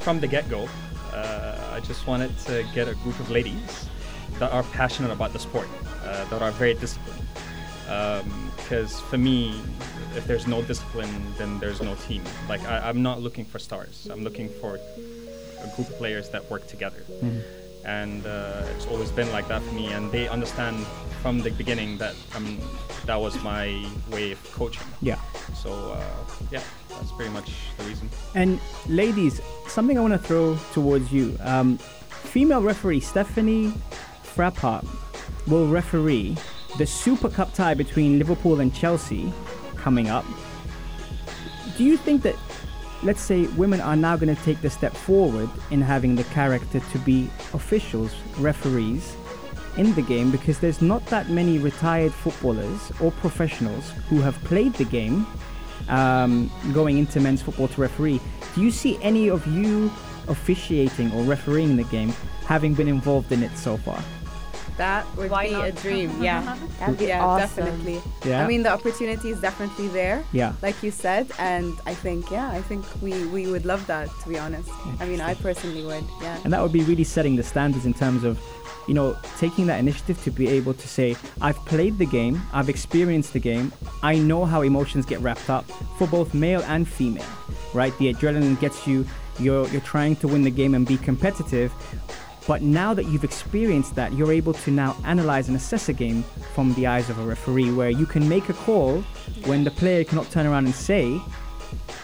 from 0.00 0.20
the 0.20 0.26
get 0.26 0.48
go. 0.48 0.68
Uh, 1.12 1.72
I 1.72 1.80
just 1.80 2.06
wanted 2.06 2.36
to 2.40 2.64
get 2.74 2.88
a 2.88 2.94
group 2.96 3.18
of 3.20 3.30
ladies 3.30 3.88
that 4.38 4.52
are 4.52 4.62
passionate 4.64 5.12
about 5.12 5.32
the 5.32 5.38
sport, 5.38 5.68
uh, 6.04 6.24
that 6.30 6.42
are 6.42 6.50
very 6.52 6.74
disciplined. 6.74 7.20
Because 8.56 9.00
for 9.00 9.18
me, 9.18 9.54
if 10.16 10.26
there's 10.26 10.46
no 10.46 10.62
discipline, 10.62 11.10
then 11.38 11.58
there's 11.58 11.82
no 11.82 11.94
team. 12.06 12.22
Like 12.48 12.62
I, 12.64 12.88
I'm 12.88 13.02
not 13.02 13.20
looking 13.20 13.44
for 13.44 13.58
stars. 13.58 14.08
I'm 14.10 14.22
looking 14.24 14.48
for 14.60 14.76
a 14.76 15.66
group 15.76 15.88
of 15.88 15.96
players 15.98 16.28
that 16.30 16.50
work 16.50 16.66
together. 16.66 17.02
Mhm. 17.22 17.42
And 17.84 18.24
uh, 18.26 18.62
it's 18.74 18.86
always 18.86 19.10
been 19.10 19.30
like 19.32 19.46
that 19.48 19.60
for 19.62 19.74
me. 19.74 19.92
And 19.92 20.10
they 20.10 20.26
understand 20.28 20.86
from 21.20 21.40
the 21.40 21.50
beginning 21.50 21.98
that 21.98 22.14
um, 22.34 22.58
that 23.04 23.16
was 23.20 23.34
my 23.42 23.86
way 24.10 24.32
of 24.32 24.42
coaching. 24.54 24.86
Yeah. 25.02 25.18
So 25.54 25.70
uh, 25.92 26.02
yeah, 26.50 26.62
that's 26.88 27.12
pretty 27.12 27.30
much 27.32 27.50
the 27.76 27.84
reason. 27.84 28.08
And 28.34 28.58
ladies, 28.88 29.42
something 29.68 29.98
I 29.98 30.00
want 30.00 30.14
to 30.14 30.18
throw 30.18 30.56
towards 30.72 31.12
you. 31.12 31.36
Um, 31.40 31.76
female 32.08 32.62
referee 32.62 33.00
Stephanie 33.00 33.74
Frappart 34.34 34.86
will 35.46 35.68
referee 35.68 36.36
the 36.78 36.86
Super 36.86 37.28
Cup 37.28 37.54
tie 37.54 37.74
between 37.74 38.18
Liverpool 38.18 38.60
and 38.60 38.74
Chelsea 38.74 39.32
coming 39.76 40.08
up. 40.08 40.24
Do 41.76 41.84
you 41.84 41.96
think 41.96 42.22
that, 42.22 42.36
let's 43.02 43.20
say, 43.20 43.46
women 43.48 43.80
are 43.80 43.96
now 43.96 44.16
going 44.16 44.34
to 44.34 44.42
take 44.42 44.60
the 44.60 44.70
step 44.70 44.94
forward 44.94 45.48
in 45.70 45.80
having 45.82 46.16
the 46.16 46.24
character 46.24 46.80
to 46.80 46.98
be 46.98 47.30
officials, 47.52 48.14
referees 48.38 49.16
in 49.76 49.92
the 49.94 50.02
game 50.02 50.30
because 50.30 50.58
there's 50.60 50.80
not 50.80 51.04
that 51.06 51.30
many 51.30 51.58
retired 51.58 52.12
footballers 52.12 52.92
or 53.00 53.10
professionals 53.10 53.90
who 54.08 54.20
have 54.20 54.34
played 54.44 54.72
the 54.74 54.84
game 54.84 55.26
um, 55.88 56.50
going 56.72 56.98
into 56.98 57.20
men's 57.20 57.42
football 57.42 57.68
to 57.68 57.80
referee. 57.80 58.20
Do 58.54 58.62
you 58.62 58.70
see 58.70 58.98
any 59.02 59.28
of 59.28 59.46
you 59.46 59.90
officiating 60.28 61.12
or 61.12 61.22
refereeing 61.24 61.76
the 61.76 61.84
game 61.84 62.10
having 62.46 62.74
been 62.74 62.88
involved 62.88 63.32
in 63.32 63.42
it 63.42 63.56
so 63.58 63.76
far? 63.76 64.02
That 64.76 65.06
would 65.16 65.30
Why 65.30 65.46
be 65.46 65.52
not? 65.52 65.68
a 65.68 65.72
dream. 65.72 66.20
Yeah, 66.22 66.56
That'd 66.80 66.98
be 66.98 67.06
yeah, 67.06 67.24
awesome. 67.24 67.64
definitely. 67.64 68.02
Yeah. 68.24 68.42
I 68.44 68.48
mean, 68.48 68.62
the 68.64 68.70
opportunity 68.72 69.30
is 69.30 69.40
definitely 69.40 69.88
there. 69.88 70.24
Yeah. 70.32 70.54
Like 70.62 70.82
you 70.82 70.90
said, 70.90 71.30
and 71.38 71.74
I 71.86 71.94
think, 71.94 72.30
yeah, 72.30 72.50
I 72.50 72.60
think 72.60 72.84
we 73.00 73.24
we 73.26 73.46
would 73.46 73.64
love 73.64 73.86
that. 73.86 74.08
To 74.22 74.28
be 74.28 74.38
honest, 74.38 74.68
I 75.00 75.06
mean, 75.06 75.20
I 75.20 75.34
personally 75.34 75.84
would. 75.84 76.04
Yeah. 76.20 76.38
And 76.44 76.52
that 76.52 76.60
would 76.62 76.72
be 76.72 76.82
really 76.82 77.04
setting 77.04 77.36
the 77.36 77.42
standards 77.44 77.86
in 77.86 77.94
terms 77.94 78.24
of, 78.24 78.40
you 78.88 78.94
know, 78.94 79.16
taking 79.38 79.66
that 79.66 79.78
initiative 79.78 80.22
to 80.24 80.30
be 80.30 80.48
able 80.48 80.74
to 80.74 80.88
say, 80.88 81.16
I've 81.40 81.56
played 81.66 81.98
the 81.98 82.06
game, 82.06 82.42
I've 82.52 82.68
experienced 82.68 83.32
the 83.32 83.40
game, 83.40 83.72
I 84.02 84.16
know 84.16 84.44
how 84.44 84.62
emotions 84.62 85.06
get 85.06 85.20
wrapped 85.20 85.48
up 85.48 85.64
for 85.98 86.06
both 86.08 86.34
male 86.34 86.62
and 86.66 86.86
female, 86.86 87.24
right? 87.72 87.96
The 87.98 88.12
adrenaline 88.12 88.58
gets 88.60 88.86
you, 88.86 89.06
you're, 89.38 89.66
you're 89.68 89.80
trying 89.82 90.16
to 90.16 90.28
win 90.28 90.42
the 90.42 90.50
game 90.50 90.74
and 90.74 90.86
be 90.86 90.96
competitive. 90.98 91.72
But 92.46 92.62
now 92.62 92.92
that 92.92 93.06
you've 93.06 93.24
experienced 93.24 93.94
that, 93.94 94.12
you're 94.12 94.32
able 94.32 94.52
to 94.52 94.70
now 94.70 94.96
analyze 95.04 95.48
and 95.48 95.56
assess 95.56 95.88
a 95.88 95.92
game 95.92 96.22
from 96.54 96.74
the 96.74 96.86
eyes 96.86 97.08
of 97.08 97.18
a 97.18 97.22
referee, 97.22 97.72
where 97.72 97.90
you 97.90 98.04
can 98.04 98.28
make 98.28 98.48
a 98.50 98.52
call 98.52 99.00
when 99.46 99.64
the 99.64 99.70
player 99.70 100.04
cannot 100.04 100.30
turn 100.30 100.46
around 100.46 100.66
and 100.66 100.74
say, 100.74 101.16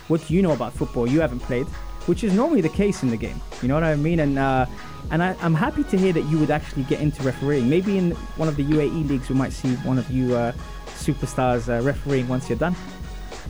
what 0.08 0.26
do 0.26 0.34
you 0.34 0.42
know 0.42 0.52
about 0.52 0.72
football? 0.72 1.06
You 1.06 1.20
haven't 1.20 1.40
played, 1.40 1.66
which 2.06 2.24
is 2.24 2.32
normally 2.32 2.62
the 2.62 2.70
case 2.70 3.02
in 3.02 3.10
the 3.10 3.16
game. 3.16 3.40
You 3.60 3.68
know 3.68 3.74
what 3.74 3.84
I 3.84 3.94
mean? 3.96 4.20
And 4.20 4.38
uh, 4.38 4.66
and 5.10 5.22
I, 5.22 5.36
I'm 5.40 5.54
happy 5.54 5.84
to 5.84 5.98
hear 5.98 6.12
that 6.12 6.24
you 6.26 6.38
would 6.38 6.50
actually 6.50 6.84
get 6.84 7.00
into 7.00 7.22
refereeing. 7.22 7.68
Maybe 7.68 7.98
in 7.98 8.12
one 8.36 8.48
of 8.48 8.56
the 8.56 8.64
UAE 8.64 9.08
leagues, 9.08 9.28
we 9.28 9.34
might 9.34 9.52
see 9.52 9.74
one 9.76 9.98
of 9.98 10.10
you 10.10 10.34
uh, 10.34 10.52
superstars 10.86 11.68
uh, 11.68 11.82
refereeing 11.82 12.28
once 12.28 12.48
you're 12.48 12.58
done. 12.58 12.74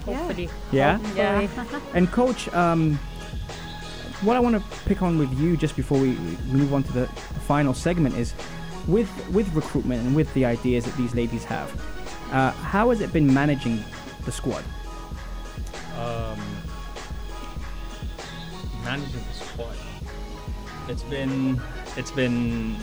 Hopefully. 0.05 0.49
Yeah. 0.73 0.99
Yeah. 1.15 1.47
And 1.95 2.11
coach, 2.11 2.49
um, 2.55 2.99
what 4.23 4.37
I 4.37 4.41
want 4.41 4.57
to 4.57 4.79
pick 4.87 5.03
on 5.03 5.19
with 5.19 5.33
you 5.39 5.57
just 5.57 5.77
before 5.77 5.99
we 5.99 6.13
move 6.47 6.75
on 6.75 6.83
to 6.83 6.93
the 6.93 7.07
final 7.47 7.73
segment 7.73 8.17
is 8.17 8.35
with 8.87 9.11
with 9.31 9.53
recruitment 9.55 10.03
and 10.03 10.15
with 10.15 10.33
the 10.35 10.45
ideas 10.45 10.85
that 10.85 10.97
these 10.97 11.15
ladies 11.15 11.45
have. 11.45 11.71
Uh, 12.33 12.53
how 12.53 12.91
has 12.91 13.01
it 13.01 13.13
been 13.13 13.33
managing 13.33 13.83
the 14.25 14.33
squad? 14.33 14.63
Um, 15.99 16.39
managing 18.85 19.21
the 19.29 19.35
squad. 19.35 19.77
It's 20.89 21.03
been, 21.05 21.61
it's 21.97 22.11
been, 22.11 22.77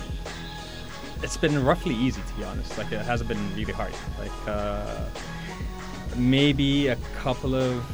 it's 1.23 1.37
been 1.37 1.63
roughly 1.63 1.95
easy 1.95 2.21
to 2.21 2.33
be 2.35 2.43
honest. 2.43 2.77
Like 2.77 2.91
it 2.91 3.01
hasn't 3.01 3.27
been 3.27 3.55
really 3.55 3.73
hard. 3.73 3.93
Like 4.19 4.47
uh, 4.47 5.05
maybe 6.15 6.87
a 6.87 6.95
couple 7.17 7.55
of 7.55 7.85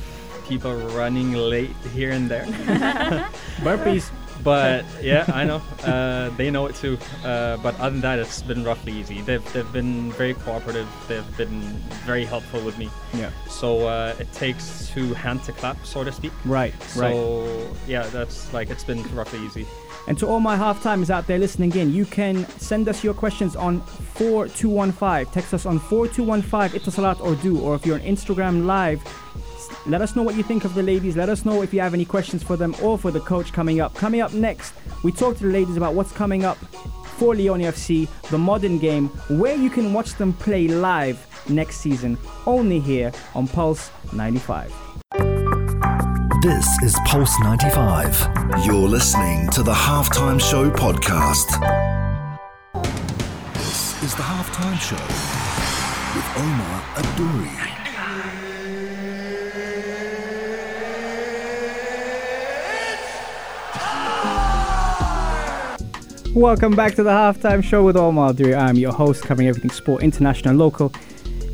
people 0.43 0.75
running 0.75 1.33
late 1.33 1.75
here 1.93 2.11
and 2.11 2.29
there. 2.29 2.45
Burpees. 3.61 4.11
But 4.43 4.85
yeah, 5.01 5.25
I 5.33 5.45
know. 5.45 5.61
Uh, 5.83 6.29
they 6.31 6.51
know 6.51 6.65
it 6.67 6.75
too. 6.75 6.97
Uh, 7.23 7.57
but 7.57 7.79
other 7.79 7.91
than 7.91 8.01
that, 8.01 8.19
it's 8.19 8.41
been 8.41 8.63
roughly 8.63 8.91
easy. 8.93 9.21
They've, 9.21 9.53
they've 9.53 9.71
been 9.71 10.11
very 10.11 10.33
cooperative. 10.33 10.87
They've 11.07 11.37
been 11.37 11.61
very 12.05 12.25
helpful 12.25 12.61
with 12.63 12.77
me. 12.77 12.89
Yeah. 13.13 13.31
So 13.47 13.87
uh, 13.87 14.15
it 14.19 14.31
takes 14.33 14.89
two 14.93 15.13
hand 15.13 15.43
to 15.45 15.53
clap, 15.53 15.85
so 15.85 16.03
to 16.03 16.11
speak. 16.11 16.33
Right. 16.45 16.73
right. 16.95 17.13
So 17.13 17.75
yeah, 17.87 18.03
that's 18.07 18.53
like 18.53 18.69
it's 18.69 18.83
been 18.83 19.03
roughly 19.15 19.39
easy. 19.45 19.65
And 20.05 20.17
to 20.17 20.27
all 20.27 20.41
my 20.41 20.57
half-timers 20.57 21.09
out 21.09 21.27
there 21.27 21.39
listening 21.39 21.73
in, 21.75 21.93
you 21.93 22.05
can 22.05 22.45
send 22.59 22.89
us 22.89 23.05
your 23.05 23.13
questions 23.13 23.55
on 23.55 23.79
4215. 23.81 25.31
Text 25.31 25.53
us 25.53 25.65
on 25.65 25.79
4215 25.79 26.77
Etisalat 26.77 27.21
or 27.21 27.35
du. 27.35 27.57
Or 27.57 27.75
if 27.75 27.85
you're 27.85 27.95
on 27.95 28.01
Instagram 28.01 28.65
Live, 28.65 29.01
let 29.85 30.01
us 30.01 30.15
know 30.15 30.23
what 30.23 30.35
you 30.35 30.43
think 30.43 30.65
of 30.65 30.73
the 30.73 30.83
ladies. 30.83 31.15
Let 31.15 31.29
us 31.29 31.45
know 31.45 31.61
if 31.61 31.73
you 31.73 31.79
have 31.81 31.93
any 31.93 32.05
questions 32.05 32.43
for 32.43 32.55
them 32.57 32.75
or 32.81 32.97
for 32.97 33.11
the 33.11 33.19
coach 33.19 33.53
coming 33.53 33.79
up. 33.79 33.93
Coming 33.95 34.21
up 34.21 34.33
next, 34.33 34.73
we 35.03 35.11
talk 35.11 35.37
to 35.37 35.43
the 35.43 35.51
ladies 35.51 35.77
about 35.77 35.93
what's 35.93 36.11
coming 36.11 36.45
up 36.45 36.57
for 37.17 37.35
Leoni 37.35 37.65
FC, 37.65 38.07
the 38.29 38.37
modern 38.37 38.79
game, 38.79 39.07
where 39.39 39.55
you 39.55 39.69
can 39.69 39.93
watch 39.93 40.15
them 40.15 40.33
play 40.33 40.67
live 40.67 41.27
next 41.49 41.77
season, 41.77 42.17
only 42.45 42.79
here 42.79 43.11
on 43.35 43.47
Pulse 43.47 43.91
95. 44.13 44.73
This 46.41 46.67
is 46.83 46.95
Pulse 47.05 47.39
95. 47.39 48.65
You're 48.65 48.75
listening 48.75 49.49
to 49.51 49.63
the 49.63 49.71
Halftime 49.71 50.41
Show 50.41 50.69
podcast. 50.71 51.47
This 53.53 54.03
is 54.03 54.15
the 54.15 54.23
Halftime 54.23 54.77
Show 54.77 54.95
with 56.15 56.37
Omar 56.37 56.81
Adouri. 56.95 57.82
Welcome 66.35 66.75
back 66.75 66.95
to 66.95 67.03
the 67.03 67.11
halftime 67.11 67.63
show 67.63 67.83
with 67.83 67.95
Omar 67.95 68.33
Duri. 68.33 68.55
I'm 68.55 68.75
your 68.75 68.91
host, 68.91 69.21
covering 69.21 69.47
everything 69.47 69.69
sport, 69.69 70.01
international, 70.01 70.49
and 70.49 70.57
local. 70.57 70.91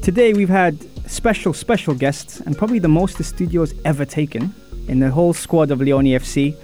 Today 0.02 0.32
we've 0.32 0.48
had 0.48 0.80
special, 1.06 1.54
special 1.54 1.94
guests, 1.94 2.40
and 2.40 2.58
probably 2.58 2.80
the 2.80 2.88
most 2.88 3.18
the 3.18 3.26
studio's 3.26 3.74
ever 3.84 4.06
taken 4.06 4.56
in 4.88 5.00
the 5.00 5.12
whole 5.12 5.34
squad 5.34 5.72
of 5.72 5.82
Leoni 5.82 6.12
FC. 6.12 6.56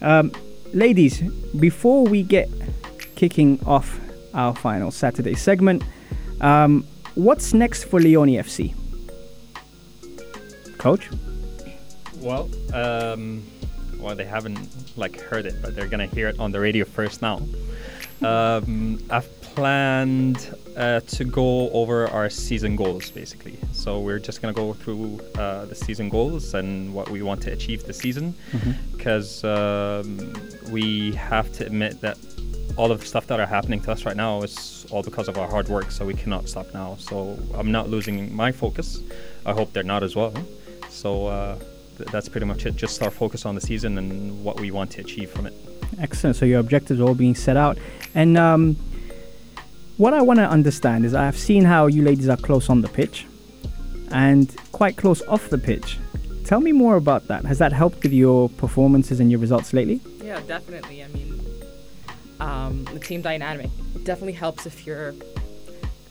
Um, 0.00 0.32
ladies, 0.72 1.20
before 1.60 2.06
we 2.06 2.22
get 2.22 2.48
kicking 3.14 3.60
off 3.66 4.00
our 4.32 4.54
final 4.54 4.90
Saturday 4.90 5.34
segment, 5.34 5.84
um, 6.40 6.86
what's 7.14 7.52
next 7.52 7.84
for 7.84 8.00
Leoni 8.00 8.36
FC? 8.36 8.74
Coach? 10.78 11.10
Well, 12.20 12.48
um, 12.72 13.44
well, 13.98 14.16
they 14.16 14.24
haven't 14.24 14.58
like 14.96 15.20
heard 15.20 15.46
it, 15.46 15.54
but 15.62 15.74
they're 15.74 15.88
gonna 15.88 16.06
hear 16.06 16.28
it 16.28 16.38
on 16.38 16.52
the 16.52 16.60
radio 16.60 16.84
first 16.84 17.22
now. 17.22 17.40
Um, 18.22 19.02
I've 19.10 19.28
planned 19.42 20.54
uh, 20.76 21.00
to 21.00 21.24
go 21.24 21.70
over 21.70 22.08
our 22.08 22.30
season 22.30 22.74
goals, 22.76 23.10
basically. 23.10 23.58
So 23.72 24.00
we're 24.00 24.18
just 24.18 24.40
gonna 24.40 24.54
go 24.54 24.72
through 24.72 25.20
uh, 25.36 25.66
the 25.66 25.74
season 25.74 26.08
goals 26.08 26.54
and 26.54 26.94
what 26.94 27.10
we 27.10 27.22
want 27.22 27.42
to 27.42 27.52
achieve 27.52 27.84
this 27.84 27.98
season, 27.98 28.34
because 28.92 29.44
um, 29.44 30.32
we 30.70 31.12
have 31.14 31.52
to 31.54 31.66
admit 31.66 32.00
that 32.00 32.18
all 32.76 32.90
of 32.90 33.00
the 33.00 33.06
stuff 33.06 33.26
that 33.28 33.38
are 33.38 33.46
happening 33.46 33.80
to 33.80 33.92
us 33.92 34.04
right 34.04 34.16
now 34.16 34.42
is 34.42 34.86
all 34.90 35.02
because 35.02 35.28
of 35.28 35.38
our 35.38 35.48
hard 35.48 35.68
work. 35.68 35.90
So 35.90 36.04
we 36.04 36.14
cannot 36.14 36.48
stop 36.48 36.72
now. 36.74 36.96
So 36.98 37.38
I'm 37.54 37.70
not 37.70 37.88
losing 37.88 38.34
my 38.34 38.50
focus. 38.50 39.00
I 39.46 39.52
hope 39.52 39.72
they're 39.72 39.82
not 39.82 40.02
as 40.02 40.16
well. 40.16 40.34
So 40.88 41.26
uh, 41.26 41.58
that's 41.96 42.28
pretty 42.28 42.46
much 42.46 42.66
it. 42.66 42.76
Just 42.76 43.02
our 43.02 43.10
focus 43.10 43.46
on 43.46 43.54
the 43.54 43.60
season 43.60 43.98
and 43.98 44.44
what 44.44 44.60
we 44.60 44.70
want 44.70 44.90
to 44.92 45.00
achieve 45.00 45.30
from 45.30 45.46
it. 45.46 45.54
Excellent. 45.98 46.36
So 46.36 46.44
your 46.44 46.60
objectives 46.60 47.00
are 47.00 47.04
all 47.04 47.14
being 47.14 47.34
set 47.34 47.56
out. 47.56 47.78
And 48.14 48.36
um, 48.36 48.76
what 49.96 50.12
I 50.12 50.22
want 50.22 50.38
to 50.38 50.48
understand 50.48 51.04
is 51.04 51.14
I've 51.14 51.38
seen 51.38 51.64
how 51.64 51.86
you 51.86 52.02
ladies 52.02 52.28
are 52.28 52.36
close 52.36 52.68
on 52.68 52.80
the 52.80 52.88
pitch 52.88 53.26
and 54.10 54.54
quite 54.72 54.96
close 54.96 55.22
off 55.22 55.48
the 55.50 55.58
pitch. 55.58 55.98
Tell 56.44 56.60
me 56.60 56.72
more 56.72 56.96
about 56.96 57.26
that. 57.28 57.44
Has 57.44 57.58
that 57.58 57.72
helped 57.72 58.02
with 58.02 58.12
your 58.12 58.48
performances 58.50 59.20
and 59.20 59.30
your 59.30 59.40
results 59.40 59.72
lately? 59.72 60.00
Yeah, 60.22 60.40
definitely. 60.46 61.02
I 61.02 61.08
mean, 61.08 61.40
um, 62.40 62.84
the 62.84 62.98
team 62.98 63.22
dynamic 63.22 63.70
definitely 64.02 64.32
helps 64.32 64.66
if 64.66 64.86
you're 64.86 65.14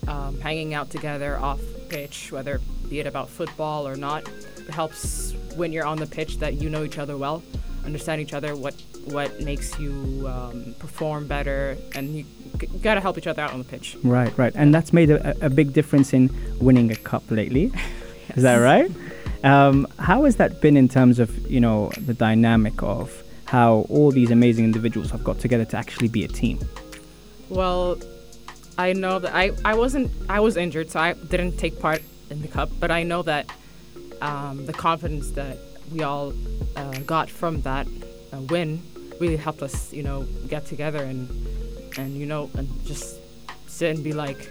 um, 0.08 0.40
hanging 0.40 0.74
out 0.74 0.90
together 0.90 1.38
off 1.38 1.62
pitch, 1.90 2.32
whether 2.32 2.60
be 2.90 3.00
it 3.00 3.08
about 3.08 3.30
football 3.30 3.88
or 3.88 3.96
not. 3.96 4.28
Helps 4.70 5.34
when 5.56 5.72
you're 5.72 5.86
on 5.86 5.98
the 5.98 6.08
pitch 6.08 6.40
that 6.40 6.56
you 6.56 6.70
know 6.70 6.84
each 6.84 6.98
other 6.98 7.18
well, 7.18 7.44
understand 7.86 8.22
each 8.22 8.34
other, 8.34 8.56
what 8.56 8.76
what 9.06 9.42
makes 9.42 9.78
you 9.80 10.26
um, 10.28 10.76
perform 10.80 11.28
better, 11.28 11.78
and 11.94 12.16
you, 12.16 12.26
g- 12.58 12.68
gotta 12.82 13.02
help 13.02 13.18
each 13.18 13.28
other 13.28 13.42
out 13.42 13.52
on 13.52 13.60
the 13.60 13.66
pitch. 13.66 13.98
Right, 14.04 14.36
right. 14.38 14.54
And 14.56 14.74
that's 14.74 14.94
made 14.94 15.10
a, 15.10 15.46
a 15.46 15.50
big 15.50 15.74
difference 15.74 16.14
in 16.14 16.30
winning 16.60 16.92
a 16.92 16.96
cup 16.96 17.24
lately. 17.30 17.72
Is 18.36 18.44
that 18.44 18.58
right? 18.58 18.90
Um, 19.44 19.88
how 20.00 20.24
has 20.24 20.38
that 20.38 20.62
been 20.62 20.78
in 20.78 20.88
terms 20.88 21.20
of, 21.20 21.30
you 21.52 21.60
know, 21.60 21.92
the 21.98 22.14
dynamic 22.14 22.82
of 22.82 23.24
how 23.46 23.86
all 23.90 24.10
these 24.10 24.32
amazing 24.32 24.64
individuals 24.64 25.12
have 25.12 25.24
got 25.24 25.40
together 25.40 25.66
to 25.66 25.78
actually 25.78 26.08
be 26.08 26.24
a 26.24 26.30
team? 26.30 26.60
Well, 27.50 27.98
I 28.78 28.94
know 28.94 29.20
that 29.20 29.36
I, 29.36 29.52
I 29.66 29.76
wasn't 29.76 30.12
I 30.30 30.40
was 30.40 30.56
injured, 30.56 30.90
so 30.90 31.00
I 31.00 31.14
didn't 31.14 31.58
take 31.58 31.80
part 31.80 32.02
in 32.30 32.42
the 32.42 32.48
cup. 32.48 32.72
But 32.80 32.90
I 32.90 33.04
know 33.04 33.22
that 33.24 33.48
um, 34.24 34.66
the 34.66 34.74
confidence 34.74 35.32
that 35.32 35.58
we 35.92 36.02
all 36.02 36.34
uh, 36.76 37.00
got 37.06 37.30
from 37.30 37.62
that 37.62 37.86
uh, 38.32 38.42
win 38.54 38.82
really 39.20 39.38
helped 39.38 39.62
us, 39.62 39.94
you 39.94 40.04
know, 40.04 40.24
get 40.48 40.66
together 40.66 41.04
and 41.04 41.30
and 41.98 42.18
you 42.18 42.26
know 42.26 42.50
and 42.58 42.68
just 42.86 43.20
sit 43.68 43.96
and 43.96 44.04
be 44.04 44.14
like, 44.14 44.50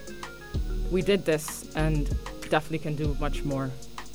we 0.90 1.02
did 1.02 1.24
this 1.24 1.74
and 1.74 2.08
definitely 2.50 2.78
can 2.78 2.94
do 2.94 3.16
much 3.18 3.44
more. 3.44 3.70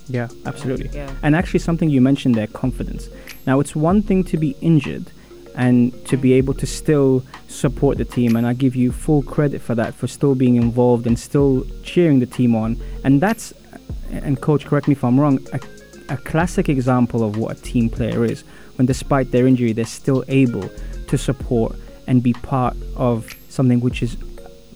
Yeah, 0.10 0.30
absolutely. 0.46 0.90
Yeah. 0.94 1.14
And 1.24 1.36
actually, 1.36 1.60
something 1.60 1.90
you 1.90 2.02
mentioned 2.02 2.36
there 2.36 2.48
confidence. 2.48 3.10
Now, 3.46 3.60
it's 3.60 3.76
one 3.76 4.02
thing 4.02 4.24
to 4.26 4.38
be 4.38 4.56
injured 4.62 5.12
and 5.56 5.92
to 6.06 6.18
be 6.18 6.34
able 6.34 6.54
to 6.54 6.68
still 6.68 7.26
support 7.48 7.98
the 7.98 8.06
team, 8.06 8.36
and 8.36 8.46
I 8.46 8.54
give 8.54 8.76
you 8.76 8.92
full 8.92 9.24
credit 9.24 9.62
for 9.62 9.76
that, 9.76 9.96
for 9.96 10.08
still 10.08 10.36
being 10.36 10.56
involved 10.56 11.08
and 11.08 11.18
still 11.18 11.66
cheering 11.84 12.20
the 12.20 12.26
team 12.26 12.56
on. 12.56 12.80
And 13.04 13.20
that's, 13.20 13.54
and 14.12 14.42
coach, 14.42 14.66
correct 14.66 14.88
me 14.88 14.94
if 14.94 15.04
I'm 15.04 15.20
wrong, 15.20 15.40
a, 15.54 15.60
a 16.10 16.18
classic 16.18 16.70
example 16.70 17.24
of 17.24 17.38
what 17.38 17.58
a 17.58 17.62
team 17.62 17.90
player 17.90 18.24
is 18.26 18.44
when, 18.76 18.86
despite 18.86 19.32
their 19.32 19.48
injury, 19.48 19.74
they're 19.74 19.86
still 19.86 20.24
able 20.28 20.70
to 21.08 21.18
support 21.18 21.76
and 22.08 22.24
be 22.24 22.34
part 22.34 22.76
of 22.96 23.34
something 23.50 23.80
which 23.80 24.02
is 24.02 24.18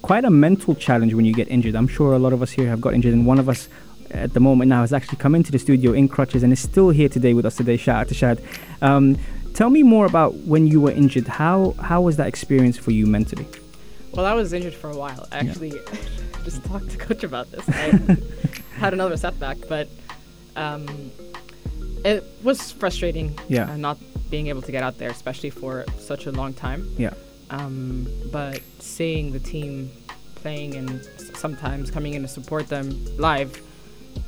quite 0.01 0.25
a 0.25 0.29
mental 0.29 0.75
challenge 0.75 1.13
when 1.13 1.25
you 1.25 1.33
get 1.33 1.47
injured. 1.47 1.75
I'm 1.75 1.87
sure 1.87 2.13
a 2.13 2.19
lot 2.19 2.33
of 2.33 2.41
us 2.41 2.51
here 2.51 2.67
have 2.67 2.81
got 2.81 2.93
injured, 2.93 3.13
and 3.13 3.25
one 3.25 3.39
of 3.39 3.47
us 3.47 3.69
at 4.11 4.33
the 4.33 4.39
moment 4.39 4.69
now 4.69 4.81
has 4.81 4.91
actually 4.91 5.17
come 5.17 5.35
into 5.35 5.51
the 5.51 5.59
studio 5.59 5.93
in 5.93 6.07
crutches 6.07 6.43
and 6.43 6.51
is 6.51 6.59
still 6.59 6.89
here 6.89 7.09
today 7.09 7.33
with 7.33 7.45
us 7.45 7.55
today. 7.55 7.77
Shout 7.77 8.01
out 8.01 8.07
to 8.09 8.13
Shad. 8.13 8.41
Um, 8.81 9.17
tell 9.53 9.69
me 9.69 9.83
more 9.83 10.05
about 10.05 10.35
when 10.35 10.67
you 10.67 10.81
were 10.81 10.91
injured. 10.91 11.27
How 11.27 11.75
how 11.79 12.01
was 12.01 12.17
that 12.17 12.27
experience 12.27 12.77
for 12.77 12.91
you 12.91 13.05
mentally? 13.05 13.47
Well, 14.13 14.25
I 14.25 14.33
was 14.33 14.51
injured 14.51 14.73
for 14.73 14.89
a 14.89 14.97
while. 14.97 15.27
I 15.31 15.37
actually 15.37 15.71
just 16.43 16.63
talked 16.65 16.89
to 16.89 16.97
coach 16.97 17.23
about 17.23 17.49
this. 17.51 17.63
I 17.69 18.17
had 18.81 18.93
another 18.93 19.15
setback, 19.15 19.57
but 19.69 19.87
um, 20.55 21.11
it 22.03 22.23
was 22.43 22.71
frustrating. 22.71 23.37
Yeah. 23.47 23.71
Uh, 23.71 23.77
not 23.77 23.97
being 24.31 24.47
able 24.47 24.61
to 24.63 24.71
get 24.71 24.81
out 24.83 24.97
there, 24.97 25.09
especially 25.11 25.51
for 25.51 25.85
such 25.99 26.25
a 26.25 26.31
long 26.31 26.53
time. 26.53 26.87
Yeah. 26.97 27.13
Um, 27.51 28.07
but 28.31 28.61
seeing 28.79 29.31
the 29.33 29.39
team 29.39 29.91
playing 30.35 30.75
and 30.75 30.89
s- 31.01 31.31
sometimes 31.35 31.91
coming 31.91 32.13
in 32.15 32.21
to 32.23 32.27
support 32.27 32.67
them 32.69 32.87
live 33.17 33.51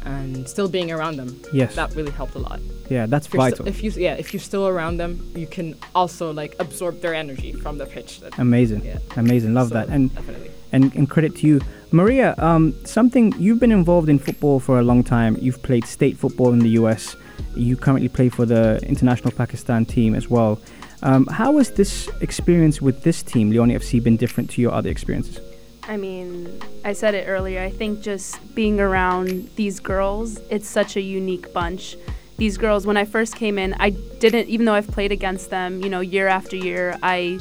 and 0.06 0.48
still 0.48 0.68
being 0.70 0.92
around 0.92 1.18
them. 1.18 1.40
Yes. 1.54 1.76
That 1.76 1.94
really 1.96 2.12
helped 2.12 2.36
a 2.36 2.40
lot. 2.40 2.60
Yeah, 2.90 3.06
that's 3.06 3.28
If 3.28 3.34
you're 3.34 3.42
st- 3.44 3.52
vital. 3.58 3.68
if 3.68 3.84
you 3.84 3.92
yeah, 3.92 4.16
if 4.16 4.34
you're 4.34 4.40
still 4.52 4.68
around 4.68 4.98
them, 4.98 5.12
you 5.36 5.48
can 5.48 5.76
also 5.96 6.32
like 6.34 6.56
absorb 6.60 7.02
their 7.02 7.14
energy 7.14 7.52
from 7.54 7.78
the 7.78 7.86
pitch. 7.86 8.20
That, 8.22 8.38
Amazing, 8.40 8.84
Yeah. 8.86 9.00
amazing. 9.18 9.54
Love 9.54 9.70
So, 9.70 9.76
that. 9.76 9.88
And 9.90 10.14
definitely. 10.14 10.52
and 10.72 10.94
and 10.96 11.10
credit 11.10 11.36
to 11.38 11.48
you, 11.48 11.62
Maria. 11.92 12.36
Um, 12.38 12.74
something 12.86 13.34
you've 13.40 13.60
been 13.60 13.72
involved 13.72 14.10
in 14.10 14.20
football 14.20 14.60
for 14.60 14.80
a 14.80 14.84
long 14.84 15.04
time. 15.04 15.38
You've 15.42 15.62
played 15.64 15.86
state 15.86 16.18
football 16.18 16.52
in 16.54 16.60
the 16.60 16.70
U.S. 16.82 17.16
You 17.56 17.78
currently 17.78 18.10
play 18.10 18.30
for 18.30 18.46
the 18.46 18.80
international 18.88 19.32
Pakistan 19.32 19.86
team 19.86 20.16
as 20.16 20.28
well. 20.30 20.60
Um, 21.04 21.26
how 21.28 21.58
has 21.58 21.72
this 21.72 22.10
experience 22.22 22.82
with 22.82 23.04
this 23.04 23.22
team, 23.24 23.50
Leoni 23.52 23.76
FC, 23.76 24.02
been 24.02 24.18
different 24.18 24.50
to 24.52 24.62
your 24.62 24.72
other 24.72 24.90
experiences? 24.90 25.40
I 25.88 25.98
mean, 25.98 26.62
I 26.86 26.94
said 26.94 27.14
it 27.14 27.28
earlier. 27.28 27.62
I 27.62 27.70
think 27.70 28.02
just 28.02 28.56
being 28.56 28.80
around 28.80 29.50
these 29.56 29.80
girls, 29.80 30.40
it's 30.50 30.68
such 30.68 30.96
a 30.96 31.02
unique 31.02 31.52
bunch. 31.54 31.98
These 32.38 32.58
girls, 32.58 32.88
when 32.88 32.98
I 32.98 33.06
first 33.06 33.36
came 33.36 33.60
in, 33.60 33.74
I 33.80 33.90
didn't, 33.90 34.48
even 34.48 34.66
though 34.66 34.74
I've 34.74 34.88
played 34.88 35.12
against 35.12 35.50
them, 35.50 35.82
you 35.82 35.90
know, 35.90 36.00
year 36.00 36.28
after 36.28 36.56
year, 36.56 36.98
I 37.04 37.40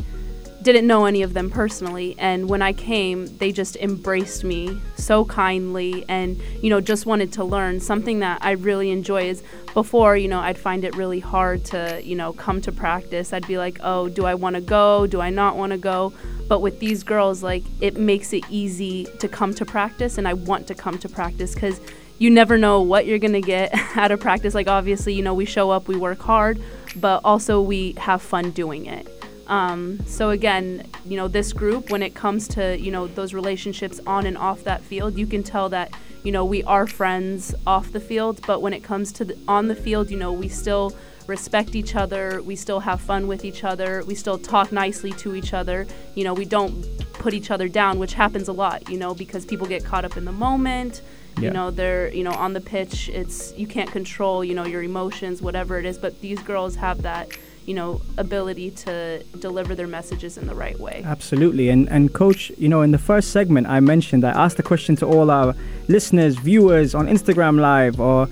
didn't 0.63 0.87
know 0.87 1.07
any 1.07 1.23
of 1.23 1.35
them 1.35 1.51
personally. 1.51 2.15
And 2.19 2.49
when 2.49 2.63
I 2.63 2.73
came, 2.73 3.27
they 3.39 3.53
just 3.53 3.77
embraced 3.77 4.45
me 4.45 4.81
so 4.97 5.25
kindly 5.25 6.05
and, 6.09 6.41
you 6.63 6.71
know, 6.71 6.81
just 6.81 7.07
wanted 7.07 7.33
to 7.35 7.45
learn. 7.45 7.81
Something 7.81 8.21
that 8.21 8.39
I 8.43 8.53
really 8.53 8.91
enjoy 8.91 9.29
is 9.29 9.43
before, 9.73 10.17
you 10.17 10.29
know, 10.29 10.41
I'd 10.41 10.59
find 10.59 10.85
it 10.85 10.95
really 10.97 11.21
hard 11.21 11.65
to, 11.67 12.01
you 12.05 12.17
know, 12.17 12.33
come 12.33 12.61
to 12.63 12.73
practice. 12.73 13.33
I'd 13.33 13.47
be 13.47 13.59
like, 13.59 13.79
oh, 13.83 14.09
do 14.09 14.25
I 14.25 14.35
want 14.35 14.55
to 14.57 14.61
go? 14.61 15.07
Do 15.07 15.21
I 15.21 15.31
not 15.31 15.57
want 15.57 15.73
to 15.73 15.79
go? 15.79 16.13
But 16.49 16.61
with 16.61 16.81
these 16.81 17.03
girls, 17.03 17.43
like, 17.43 17.63
it 17.81 17.97
makes 17.97 18.33
it 18.33 18.45
easy 18.51 19.05
to 19.21 19.29
come 19.29 19.55
to 19.55 19.65
practice. 19.65 20.19
And 20.19 20.29
I 20.29 20.35
want 20.35 20.67
to 20.69 20.75
come 20.75 20.99
to 20.99 21.09
practice 21.09 21.55
because 21.55 21.81
you 22.19 22.31
never 22.31 22.59
know 22.59 22.83
what 22.83 23.07
you're 23.07 23.19
going 23.19 23.33
to 23.33 23.41
get 23.41 23.75
out 23.97 24.11
of 24.11 24.21
practice. 24.21 24.55
Like, 24.55 24.69
obviously, 24.69 25.15
you 25.15 25.23
know, 25.23 25.35
we 25.35 25.45
show 25.45 25.71
up, 25.71 25.89
we 25.89 25.97
work 25.97 26.21
hard, 26.21 26.61
but 26.97 27.21
also 27.25 27.61
we 27.61 27.93
have 27.93 28.23
fun 28.23 28.51
doing 28.51 28.87
it. 28.87 29.09
Um, 29.47 30.01
so 30.07 30.31
again, 30.31 30.89
you 31.05 31.17
know, 31.17 31.29
this 31.29 31.53
group, 31.53 31.91
when 31.91 32.03
it 32.03 32.15
comes 32.15 32.49
to 32.49 32.79
you 32.79 32.91
know 32.91 33.07
those 33.07 33.35
relationships 33.35 34.01
on 34.07 34.27
and 34.27 34.39
off 34.39 34.65
that 34.65 34.83
field, 34.83 35.19
you 35.19 35.27
can 35.27 35.43
tell 35.43 35.69
that 35.71 35.93
you 36.23 36.33
know 36.33 36.45
we 36.45 36.63
are 36.65 36.87
friends 36.87 37.55
off 37.67 37.93
the 37.93 38.01
field, 38.01 38.41
but 38.47 38.63
when 38.63 38.73
it 38.73 38.83
comes 38.83 39.13
to 39.13 39.25
the, 39.25 39.39
on 39.49 39.69
the 39.69 39.75
field, 39.75 40.11
you 40.11 40.17
know, 40.17 40.33
we 40.33 40.49
still 40.49 40.97
respect 41.27 41.75
each 41.75 41.95
other, 41.95 42.43
we 42.43 42.57
still 42.57 42.81
have 42.81 43.01
fun 43.01 43.27
with 43.27 43.45
each 43.45 43.65
other, 43.65 44.03
we 44.07 44.15
still 44.15 44.39
talk 44.39 44.73
nicely 44.73 45.13
to 45.13 45.35
each 45.35 45.55
other. 45.55 45.87
You 46.15 46.25
know, 46.25 46.35
we 46.35 46.45
don't 46.45 46.85
put 47.15 47.35
each 47.35 47.51
other 47.51 47.69
down, 47.69 47.99
which 47.99 48.15
happens 48.15 48.49
a 48.49 48.53
lot, 48.53 48.89
you 48.89 48.99
know, 48.99 49.15
because 49.15 49.45
people 49.45 49.67
get 49.67 49.85
caught 49.85 50.05
up 50.05 50.17
in 50.17 50.25
the 50.25 50.33
moment. 50.33 51.03
Yeah. 51.37 51.45
You 51.45 51.51
know, 51.51 51.71
they're 51.71 52.13
you 52.13 52.25
know 52.25 52.33
on 52.33 52.53
the 52.53 52.61
pitch, 52.61 53.09
it's 53.09 53.55
you 53.57 53.67
can't 53.67 53.91
control 53.91 54.45
you 54.45 54.55
know 54.55 54.67
your 54.67 54.83
emotions, 54.83 55.41
whatever 55.41 55.79
it 55.79 55.87
is. 55.87 55.97
But 55.97 56.21
these 56.21 56.41
girls 56.43 56.77
have 56.77 57.03
that 57.03 57.29
you 57.65 57.75
know 57.75 58.03
ability 58.19 58.71
to 58.71 59.23
deliver 59.39 59.75
their 59.75 59.87
messages 59.87 60.37
in 60.37 60.47
the 60.47 60.55
right 60.55 60.79
way. 60.79 61.03
Absolutely. 61.05 61.71
And 61.71 61.89
and 61.89 62.13
coach, 62.13 62.53
you 62.59 62.69
know, 62.69 62.83
in 62.83 62.91
the 62.91 62.99
first 62.99 63.31
segment 63.31 63.67
I 63.67 63.81
mentioned 63.81 64.25
I 64.25 64.31
asked 64.31 64.59
the 64.59 64.63
question 64.63 64.95
to 64.97 65.07
all 65.07 65.31
our 65.31 65.55
listeners, 65.89 66.37
viewers 66.37 66.95
on 66.95 67.07
Instagram 67.07 67.59
live 67.61 67.99
or 67.99 68.29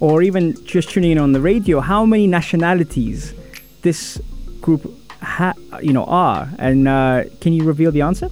or 0.00 0.22
even 0.22 0.54
just 0.64 0.90
tuning 0.90 1.12
in 1.12 1.18
on 1.18 1.32
the 1.32 1.40
radio, 1.40 1.80
how 1.80 2.04
many 2.04 2.26
nationalities 2.26 3.34
this 3.82 4.20
group 4.60 4.82
ha- 5.20 5.54
you 5.82 5.92
know 5.92 6.04
are 6.04 6.48
and 6.58 6.88
uh, 6.88 7.24
can 7.40 7.52
you 7.52 7.64
reveal 7.64 7.90
the 7.92 8.02
answer? 8.02 8.30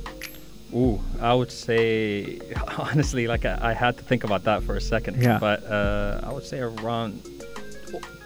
Ooh, 0.75 0.99
I 1.21 1.35
would 1.35 1.51
say 1.53 2.41
honestly, 2.79 3.27
like 3.27 3.45
I, 3.45 3.59
I 3.71 3.73
had 3.75 3.97
to 3.99 4.03
think 4.03 4.25
about 4.25 4.45
that 4.45 4.63
for 4.63 4.75
a 4.77 4.81
second. 4.81 5.23
Yeah. 5.23 5.39
But 5.39 5.65
uh, 5.65 6.21
I 6.25 6.33
would 6.33 6.45
say 6.45 6.61
around 6.61 7.21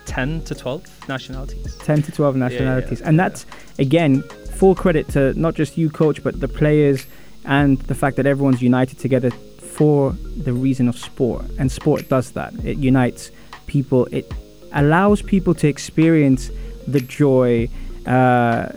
ten 0.06 0.42
to 0.44 0.54
twelve 0.54 0.84
nationalities. 1.08 1.74
10 1.78 2.02
to 2.02 2.12
12 2.12 2.36
Yeah, 2.36 2.38
yeah, 2.42 2.48
nationalities. 2.48 3.00
and 3.02 3.18
that's, 3.18 3.46
again, 3.78 4.22
full 4.58 4.74
credit 4.74 5.08
to 5.10 5.32
not 5.38 5.54
just 5.54 5.76
you, 5.76 5.90
coach, 5.90 6.22
but 6.22 6.40
the 6.40 6.48
players 6.48 7.06
and 7.44 7.78
the 7.82 7.94
fact 7.94 8.16
that 8.16 8.26
everyone's 8.26 8.62
united 8.62 8.98
together 8.98 9.30
for 9.76 10.12
the 10.46 10.52
reason 10.52 10.88
of 10.88 10.96
sport. 10.96 11.44
And 11.58 11.70
sport 11.70 12.08
does 12.08 12.30
that. 12.32 12.54
It 12.64 12.78
unites 12.78 13.30
people, 13.66 14.06
it 14.10 14.32
allows 14.72 15.20
people 15.20 15.54
to 15.54 15.68
experience 15.68 16.50
the 16.86 17.00
joy, 17.00 17.68
uh, 18.06 18.72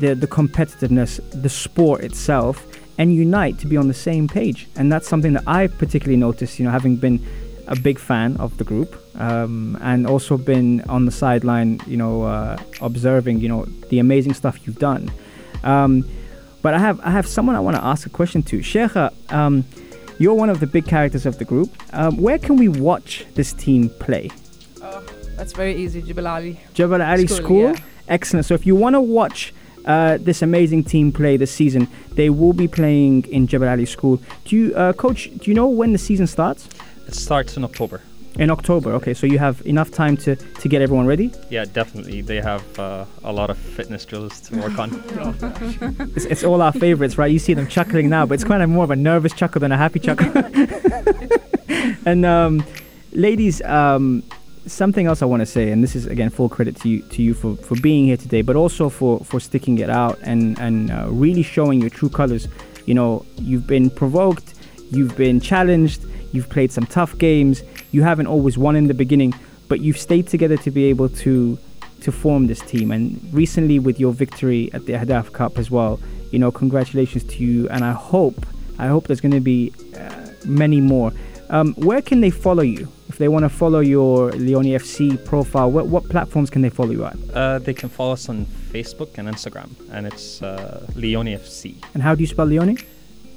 the, 0.00 0.14
the 0.14 0.26
competitiveness, 0.26 1.20
the 1.42 1.48
sport 1.48 2.02
itself, 2.02 2.66
and 2.98 3.14
unite 3.14 3.58
to 3.60 3.66
be 3.66 3.78
on 3.78 3.88
the 3.88 3.94
same 3.94 4.28
page. 4.28 4.68
And 4.76 4.92
that's 4.92 5.08
something 5.08 5.32
that 5.32 5.44
I 5.46 5.68
particularly 5.68 6.18
noticed, 6.18 6.58
you 6.58 6.66
know, 6.66 6.70
having 6.70 6.96
been 6.96 7.24
a 7.66 7.76
big 7.76 7.98
fan 7.98 8.36
of 8.36 8.58
the 8.58 8.64
group 8.64 8.94
um, 9.18 9.78
and 9.80 10.06
also 10.06 10.36
been 10.36 10.82
on 10.82 11.06
the 11.06 11.12
sideline, 11.12 11.80
you 11.86 11.96
know, 11.96 12.24
uh, 12.24 12.58
observing, 12.82 13.40
you 13.40 13.48
know, 13.48 13.64
the 13.88 13.98
amazing 13.98 14.34
stuff 14.34 14.66
you've 14.66 14.78
done. 14.78 15.10
Um, 15.64 16.04
but 16.60 16.74
I 16.74 16.78
have 16.78 17.00
I 17.00 17.10
have 17.10 17.26
someone 17.26 17.56
I 17.56 17.60
want 17.60 17.76
to 17.76 17.84
ask 17.84 18.06
a 18.06 18.10
question 18.10 18.42
to. 18.44 18.58
Sheikha, 18.58 19.12
um, 19.32 19.64
you're 20.22 20.34
one 20.34 20.48
of 20.48 20.60
the 20.60 20.66
big 20.66 20.86
characters 20.86 21.26
of 21.26 21.38
the 21.38 21.44
group. 21.44 21.70
Um, 21.92 22.16
where 22.16 22.38
can 22.38 22.56
we 22.56 22.68
watch 22.68 23.26
this 23.34 23.52
team 23.52 23.90
play? 23.98 24.30
Oh, 24.80 25.04
that's 25.36 25.52
very 25.52 25.74
easy, 25.74 26.00
Jabal 26.00 26.28
Ali. 26.28 26.60
Jabal 26.74 27.02
Ali 27.02 27.26
School, 27.26 27.38
School. 27.38 27.72
yeah. 27.72 27.76
Excellent. 28.08 28.46
So 28.46 28.54
if 28.54 28.64
you 28.64 28.76
want 28.76 28.94
to 28.94 29.00
watch 29.00 29.52
uh, 29.84 30.18
this 30.18 30.42
amazing 30.42 30.84
team 30.84 31.10
play 31.10 31.36
this 31.36 31.50
season, 31.50 31.88
they 32.12 32.30
will 32.30 32.52
be 32.52 32.68
playing 32.68 33.24
in 33.24 33.48
Jabal 33.48 33.68
Ali 33.68 33.86
School. 33.86 34.22
Do 34.44 34.56
you, 34.56 34.74
uh, 34.76 34.92
coach? 34.92 35.28
Do 35.38 35.50
you 35.50 35.54
know 35.54 35.66
when 35.66 35.92
the 35.92 35.98
season 35.98 36.26
starts? 36.28 36.68
It 37.08 37.14
starts 37.14 37.56
in 37.56 37.64
October. 37.64 38.00
In 38.38 38.50
October, 38.50 38.92
okay. 38.94 39.12
So 39.12 39.26
you 39.26 39.38
have 39.38 39.64
enough 39.66 39.90
time 39.90 40.16
to, 40.18 40.36
to 40.36 40.68
get 40.68 40.80
everyone 40.80 41.06
ready? 41.06 41.30
Yeah, 41.50 41.66
definitely. 41.66 42.22
They 42.22 42.40
have 42.40 42.78
uh, 42.78 43.04
a 43.24 43.32
lot 43.32 43.50
of 43.50 43.58
fitness 43.58 44.06
drills 44.06 44.40
to 44.42 44.56
work 44.56 44.78
on. 44.78 44.90
It's, 46.16 46.24
it's 46.24 46.44
all 46.44 46.62
our 46.62 46.72
favorites, 46.72 47.18
right? 47.18 47.30
You 47.30 47.38
see 47.38 47.54
them 47.54 47.66
chuckling 47.66 48.08
now, 48.08 48.26
but 48.26 48.34
it's 48.34 48.44
kind 48.44 48.62
of 48.62 48.70
more 48.70 48.84
of 48.84 48.90
a 48.90 48.96
nervous 48.96 49.32
chuckle 49.32 49.60
than 49.60 49.72
a 49.72 49.76
happy 49.76 49.98
chuckle. 49.98 50.30
and 52.06 52.24
um, 52.24 52.64
ladies, 53.12 53.60
um, 53.62 54.22
something 54.66 55.06
else 55.06 55.22
I 55.22 55.26
want 55.26 55.40
to 55.40 55.46
say, 55.46 55.70
and 55.70 55.82
this 55.82 55.94
is 55.94 56.06
again 56.06 56.30
full 56.30 56.48
credit 56.48 56.76
to 56.76 56.88
you 56.88 57.02
to 57.02 57.22
you 57.22 57.34
for, 57.34 57.56
for 57.56 57.76
being 57.80 58.06
here 58.06 58.16
today, 58.16 58.42
but 58.42 58.56
also 58.56 58.88
for, 58.88 59.20
for 59.20 59.40
sticking 59.40 59.78
it 59.78 59.90
out 59.90 60.18
and 60.22 60.58
and 60.58 60.90
uh, 60.90 61.06
really 61.08 61.42
showing 61.42 61.80
your 61.80 61.90
true 61.90 62.08
colors. 62.08 62.48
You 62.86 62.94
know, 62.94 63.24
you've 63.36 63.66
been 63.66 63.90
provoked, 63.90 64.54
you've 64.90 65.16
been 65.16 65.40
challenged, 65.40 66.04
you've 66.32 66.48
played 66.48 66.72
some 66.72 66.86
tough 66.86 67.16
games. 67.18 67.62
You 67.92 68.02
haven't 68.02 68.26
always 68.26 68.58
won 68.58 68.74
in 68.74 68.88
the 68.88 68.94
beginning, 68.94 69.32
but 69.68 69.80
you've 69.80 69.98
stayed 69.98 70.26
together 70.26 70.56
to 70.58 70.70
be 70.70 70.84
able 70.86 71.08
to 71.08 71.58
to 72.00 72.10
form 72.10 72.48
this 72.48 72.60
team. 72.60 72.90
And 72.90 73.20
recently, 73.32 73.78
with 73.78 74.00
your 74.00 74.12
victory 74.12 74.70
at 74.72 74.86
the 74.86 74.94
Ahdaf 74.94 75.32
Cup 75.32 75.56
as 75.56 75.70
well, 75.70 76.00
you 76.32 76.38
know, 76.38 76.50
congratulations 76.50 77.22
to 77.24 77.44
you. 77.44 77.68
And 77.68 77.84
I 77.84 77.92
hope 77.92 78.44
I 78.78 78.88
hope 78.88 79.06
there's 79.06 79.20
going 79.20 79.32
to 79.32 79.40
be 79.40 79.72
uh, 79.96 80.26
many 80.44 80.80
more. 80.80 81.12
Um, 81.50 81.74
where 81.74 82.00
can 82.00 82.20
they 82.22 82.30
follow 82.30 82.62
you? 82.62 82.88
If 83.08 83.18
they 83.18 83.28
want 83.28 83.44
to 83.44 83.50
follow 83.50 83.80
your 83.80 84.32
Leoni 84.32 84.70
FC 84.70 85.22
profile, 85.22 85.70
what, 85.70 85.86
what 85.86 86.08
platforms 86.08 86.48
can 86.48 86.62
they 86.62 86.70
follow 86.70 86.92
you 86.92 87.04
at? 87.04 87.16
Uh, 87.34 87.58
they 87.58 87.74
can 87.74 87.90
follow 87.90 88.14
us 88.14 88.30
on 88.30 88.46
Facebook 88.46 89.18
and 89.18 89.28
Instagram, 89.28 89.70
and 89.90 90.06
it's 90.06 90.42
uh, 90.42 90.86
Leoni 90.94 91.36
FC. 91.36 91.76
And 91.92 92.02
how 92.02 92.14
do 92.14 92.22
you 92.22 92.26
spell 92.26 92.46
Leoni? 92.46 92.78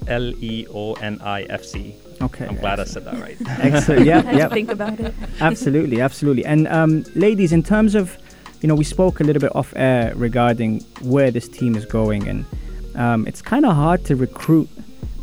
L 0.07 0.33
E 0.41 0.65
O 0.73 0.93
N 0.93 1.19
I 1.21 1.43
F 1.43 1.63
C. 1.65 1.95
Okay. 2.21 2.47
I'm 2.47 2.55
glad 2.57 2.79
I 2.79 2.85
said 2.85 3.03
that 3.05 3.19
right. 3.19 3.37
Excellent. 3.59 4.05
Yeah. 4.05 4.21
Yeah. 4.37 4.49
think 4.49 4.71
about 4.71 4.99
it. 4.99 5.13
absolutely, 5.41 6.01
absolutely. 6.01 6.45
And 6.45 6.67
um, 6.67 7.03
ladies, 7.15 7.51
in 7.51 7.61
terms 7.63 7.95
of, 7.95 8.17
you 8.61 8.67
know, 8.67 8.75
we 8.75 8.83
spoke 8.85 9.19
a 9.19 9.23
little 9.23 9.41
bit 9.41 9.53
off 9.55 9.73
air 9.75 10.13
regarding 10.15 10.81
where 11.01 11.29
this 11.31 11.47
team 11.49 11.75
is 11.75 11.85
going, 11.85 12.27
and 12.27 12.45
um, 12.95 13.27
it's 13.27 13.41
kind 13.41 13.65
of 13.65 13.75
hard 13.75 14.05
to 14.05 14.15
recruit 14.15 14.69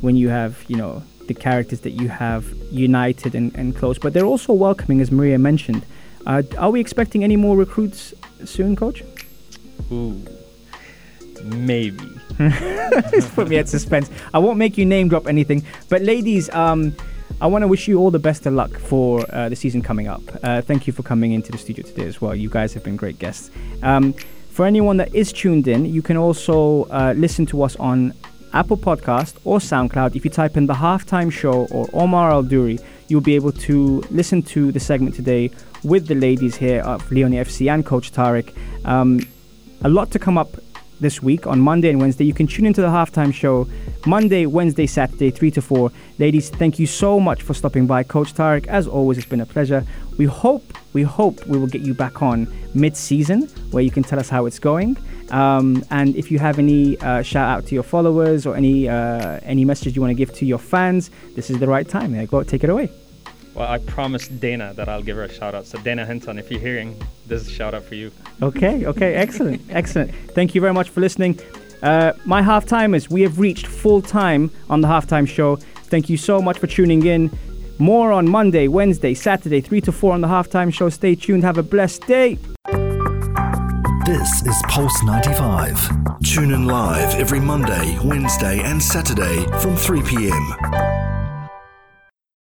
when 0.01 0.17
you 0.17 0.29
have, 0.29 0.63
you 0.69 0.77
know, 0.77 1.03
the 1.29 1.35
characters 1.35 1.81
that 1.81 1.91
you 1.93 2.09
have 2.09 2.45
united 2.71 3.35
and, 3.35 3.55
and 3.57 3.75
close. 3.77 3.99
But 3.99 4.13
they're 4.13 4.27
also 4.27 4.53
welcoming, 4.53 5.01
as 5.01 5.11
Maria 5.11 5.39
mentioned. 5.39 5.85
Uh, 6.27 6.43
are 6.59 6.71
we 6.71 6.81
expecting 6.81 7.25
any 7.25 7.37
more 7.37 7.57
recruits 7.57 8.13
soon, 8.45 8.77
Coach? 8.77 9.03
Ooh, 9.91 10.21
maybe. 11.43 12.09
It's 13.13 13.29
put 13.29 13.49
me 13.49 13.59
at 13.59 13.69
suspense. 13.69 14.11
I 14.35 14.39
won't 14.39 14.59
make 14.59 14.79
you 14.79 14.87
name 14.87 15.09
drop 15.09 15.27
anything, 15.27 15.65
but 15.89 16.03
ladies, 16.03 16.51
um, 16.51 16.95
I 17.41 17.47
want 17.47 17.63
to 17.63 17.69
wish 17.69 17.89
you 17.89 17.99
all 17.99 18.11
the 18.11 18.19
best 18.19 18.47
of 18.47 18.55
luck 18.55 18.79
for 18.79 19.25
uh, 19.35 19.49
the 19.49 19.57
season 19.57 19.83
coming 19.83 20.07
up. 20.07 20.23
Uh, 20.43 20.61
thank 20.63 20.87
you 20.87 20.93
for 20.93 21.03
coming 21.03 21.33
into 21.33 21.51
the 21.51 21.59
studio 21.59 21.85
today 21.85 22.07
as 22.07 22.21
well. 22.21 22.35
You 22.35 22.49
guys 22.49 22.75
have 22.75 22.85
been 22.85 22.97
great 22.97 23.19
guests. 23.19 23.51
Um, 23.83 24.13
for 24.51 24.67
anyone 24.67 24.99
that 24.99 25.15
is 25.15 25.33
tuned 25.33 25.67
in, 25.67 25.87
you 25.87 26.03
can 26.03 26.17
also 26.17 26.85
uh, 26.85 27.15
listen 27.17 27.47
to 27.47 27.63
us 27.63 27.75
on 27.77 28.13
Apple 28.53 28.77
Podcast 28.77 29.37
or 29.45 29.59
SoundCloud. 29.59 30.15
If 30.15 30.25
you 30.25 30.31
type 30.31 30.57
in 30.57 30.67
the 30.67 30.75
Halftime 30.75 31.33
Show 31.33 31.67
or 31.71 31.89
Omar 31.93 32.31
Al 32.31 32.43
Duri, 32.43 32.79
you'll 33.09 33.23
be 33.23 33.35
able 33.35 33.53
to 33.53 34.03
listen 34.11 34.43
to 34.43 34.71
the 34.71 34.81
segment 34.81 35.15
today 35.15 35.51
with 35.83 36.07
the 36.07 36.15
ladies 36.15 36.57
here 36.57 36.83
of 36.83 37.11
Leoni 37.11 37.37
FC 37.37 37.73
and 37.73 37.85
Coach 37.85 38.13
Tarek. 38.13 38.55
Um, 38.85 39.21
a 39.83 39.89
lot 39.89 40.11
to 40.13 40.19
come 40.19 40.39
up 40.39 40.62
this 41.03 41.23
week 41.23 41.47
on 41.47 41.61
Monday 41.61 41.91
and 41.91 42.01
Wednesday. 42.01 42.25
You 42.25 42.33
can 42.33 42.47
tune 42.47 42.65
into 42.65 42.81
the 42.81 42.89
halftime 42.89 43.35
show 43.35 43.69
Monday, 44.07 44.47
Wednesday, 44.47 44.87
Saturday, 44.87 45.31
3 45.31 45.51
to 45.51 45.61
4. 45.61 45.93
Ladies, 46.19 46.49
thank 46.49 46.79
you 46.79 46.87
so 46.87 47.21
much 47.21 47.43
for 47.43 47.53
stopping 47.53 47.87
by. 47.87 48.03
Coach 48.03 48.33
Tarek, 48.33 48.67
as 48.69 48.87
always, 48.87 49.19
it's 49.19 49.27
been 49.27 49.43
a 49.43 49.47
pleasure. 49.47 49.85
We 50.17 50.25
hope, 50.25 50.65
we 50.95 51.03
hope 51.03 51.45
we 51.47 51.59
will 51.59 51.67
get 51.67 51.83
you 51.83 51.93
back 51.93 52.23
on 52.23 52.47
mid 52.75 52.97
season 52.97 53.43
where 53.73 53.83
you 53.83 53.91
can 53.91 54.03
tell 54.03 54.19
us 54.19 54.31
how 54.31 54.47
it's 54.47 54.59
going. 54.59 54.97
Um, 55.31 55.85
and 55.91 56.15
if 56.17 56.31
you 56.31 56.39
have 56.39 56.59
any 56.59 56.99
uh, 56.99 57.23
shout 57.23 57.49
out 57.49 57.67
to 57.67 57.75
your 57.75 57.83
followers 57.83 58.47
or 58.47 58.55
any 58.55 58.89
uh, 58.89 59.41
any 59.43 59.65
message 59.65 59.97
you 59.97 60.03
want 60.03 60.11
to 60.11 60.15
give 60.15 60.33
to 60.35 60.47
your 60.47 60.59
fans, 60.59 61.11
this 61.35 61.51
is 61.51 61.59
the 61.59 61.67
right 61.67 61.89
time. 61.89 62.15
Yeah, 62.15 62.27
go 62.27 62.43
take 62.43 62.65
it 62.65 62.71
away. 62.71 62.91
Well, 63.55 63.69
I 63.71 63.79
promised 63.79 64.41
Dana 64.41 64.73
that 64.75 64.89
I'll 64.89 65.03
give 65.03 65.17
her 65.17 65.25
a 65.25 65.33
shout 65.33 65.55
out. 65.55 65.67
So, 65.67 65.79
Dana 65.79 66.07
Hinton, 66.07 66.39
if 66.39 66.51
you're 66.51 66.61
hearing, 66.61 67.01
this 67.27 67.43
is 67.43 67.49
a 67.49 67.51
shout 67.51 67.75
out 67.75 67.85
for 67.85 67.95
you. 67.95 68.11
Okay, 68.41 68.87
okay, 68.87 69.15
excellent, 69.15 69.61
excellent. 69.71 70.15
Thank 70.31 70.55
you 70.55 70.61
very 70.61 70.73
much 70.73 70.89
for 70.89 71.01
listening. 71.01 71.39
Uh, 71.83 72.13
my 72.25 72.41
half 72.41 72.65
timers, 72.65 73.11
we 73.11 73.23
have 73.23 73.39
reached 73.39 73.67
full 73.67 74.01
time 74.01 74.51
on 74.71 74.81
the 74.81 74.89
halftime 74.89 75.29
show. 75.29 75.57
Thank 75.57 76.09
you 76.09 76.17
so 76.17 76.41
much 76.41 76.59
for 76.59 76.67
tuning 76.67 77.05
in. 77.05 77.31
More 77.79 78.13
on 78.13 78.29
Monday, 78.29 78.69
Wednesday, 78.69 79.13
Saturday, 79.15 79.61
3 79.61 79.81
to 79.83 79.93
4 79.93 80.15
on 80.15 80.21
the 80.21 80.29
halftime 80.29 80.73
show. 80.73 80.89
Stay 80.89 81.15
tuned. 81.15 81.43
Have 81.43 81.59
a 81.59 81.63
blessed 81.63 82.07
day. 82.07 82.39
This 84.07 84.43
is 84.43 84.63
Pulse 84.69 85.03
95. 85.03 86.21
Tune 86.23 86.53
in 86.53 86.67
live 86.67 87.15
every 87.17 87.41
Monday, 87.41 87.99
Wednesday, 88.05 88.61
and 88.61 88.81
Saturday 88.81 89.45
from 89.61 89.77
3 89.77 90.03
p.m. 90.03 90.92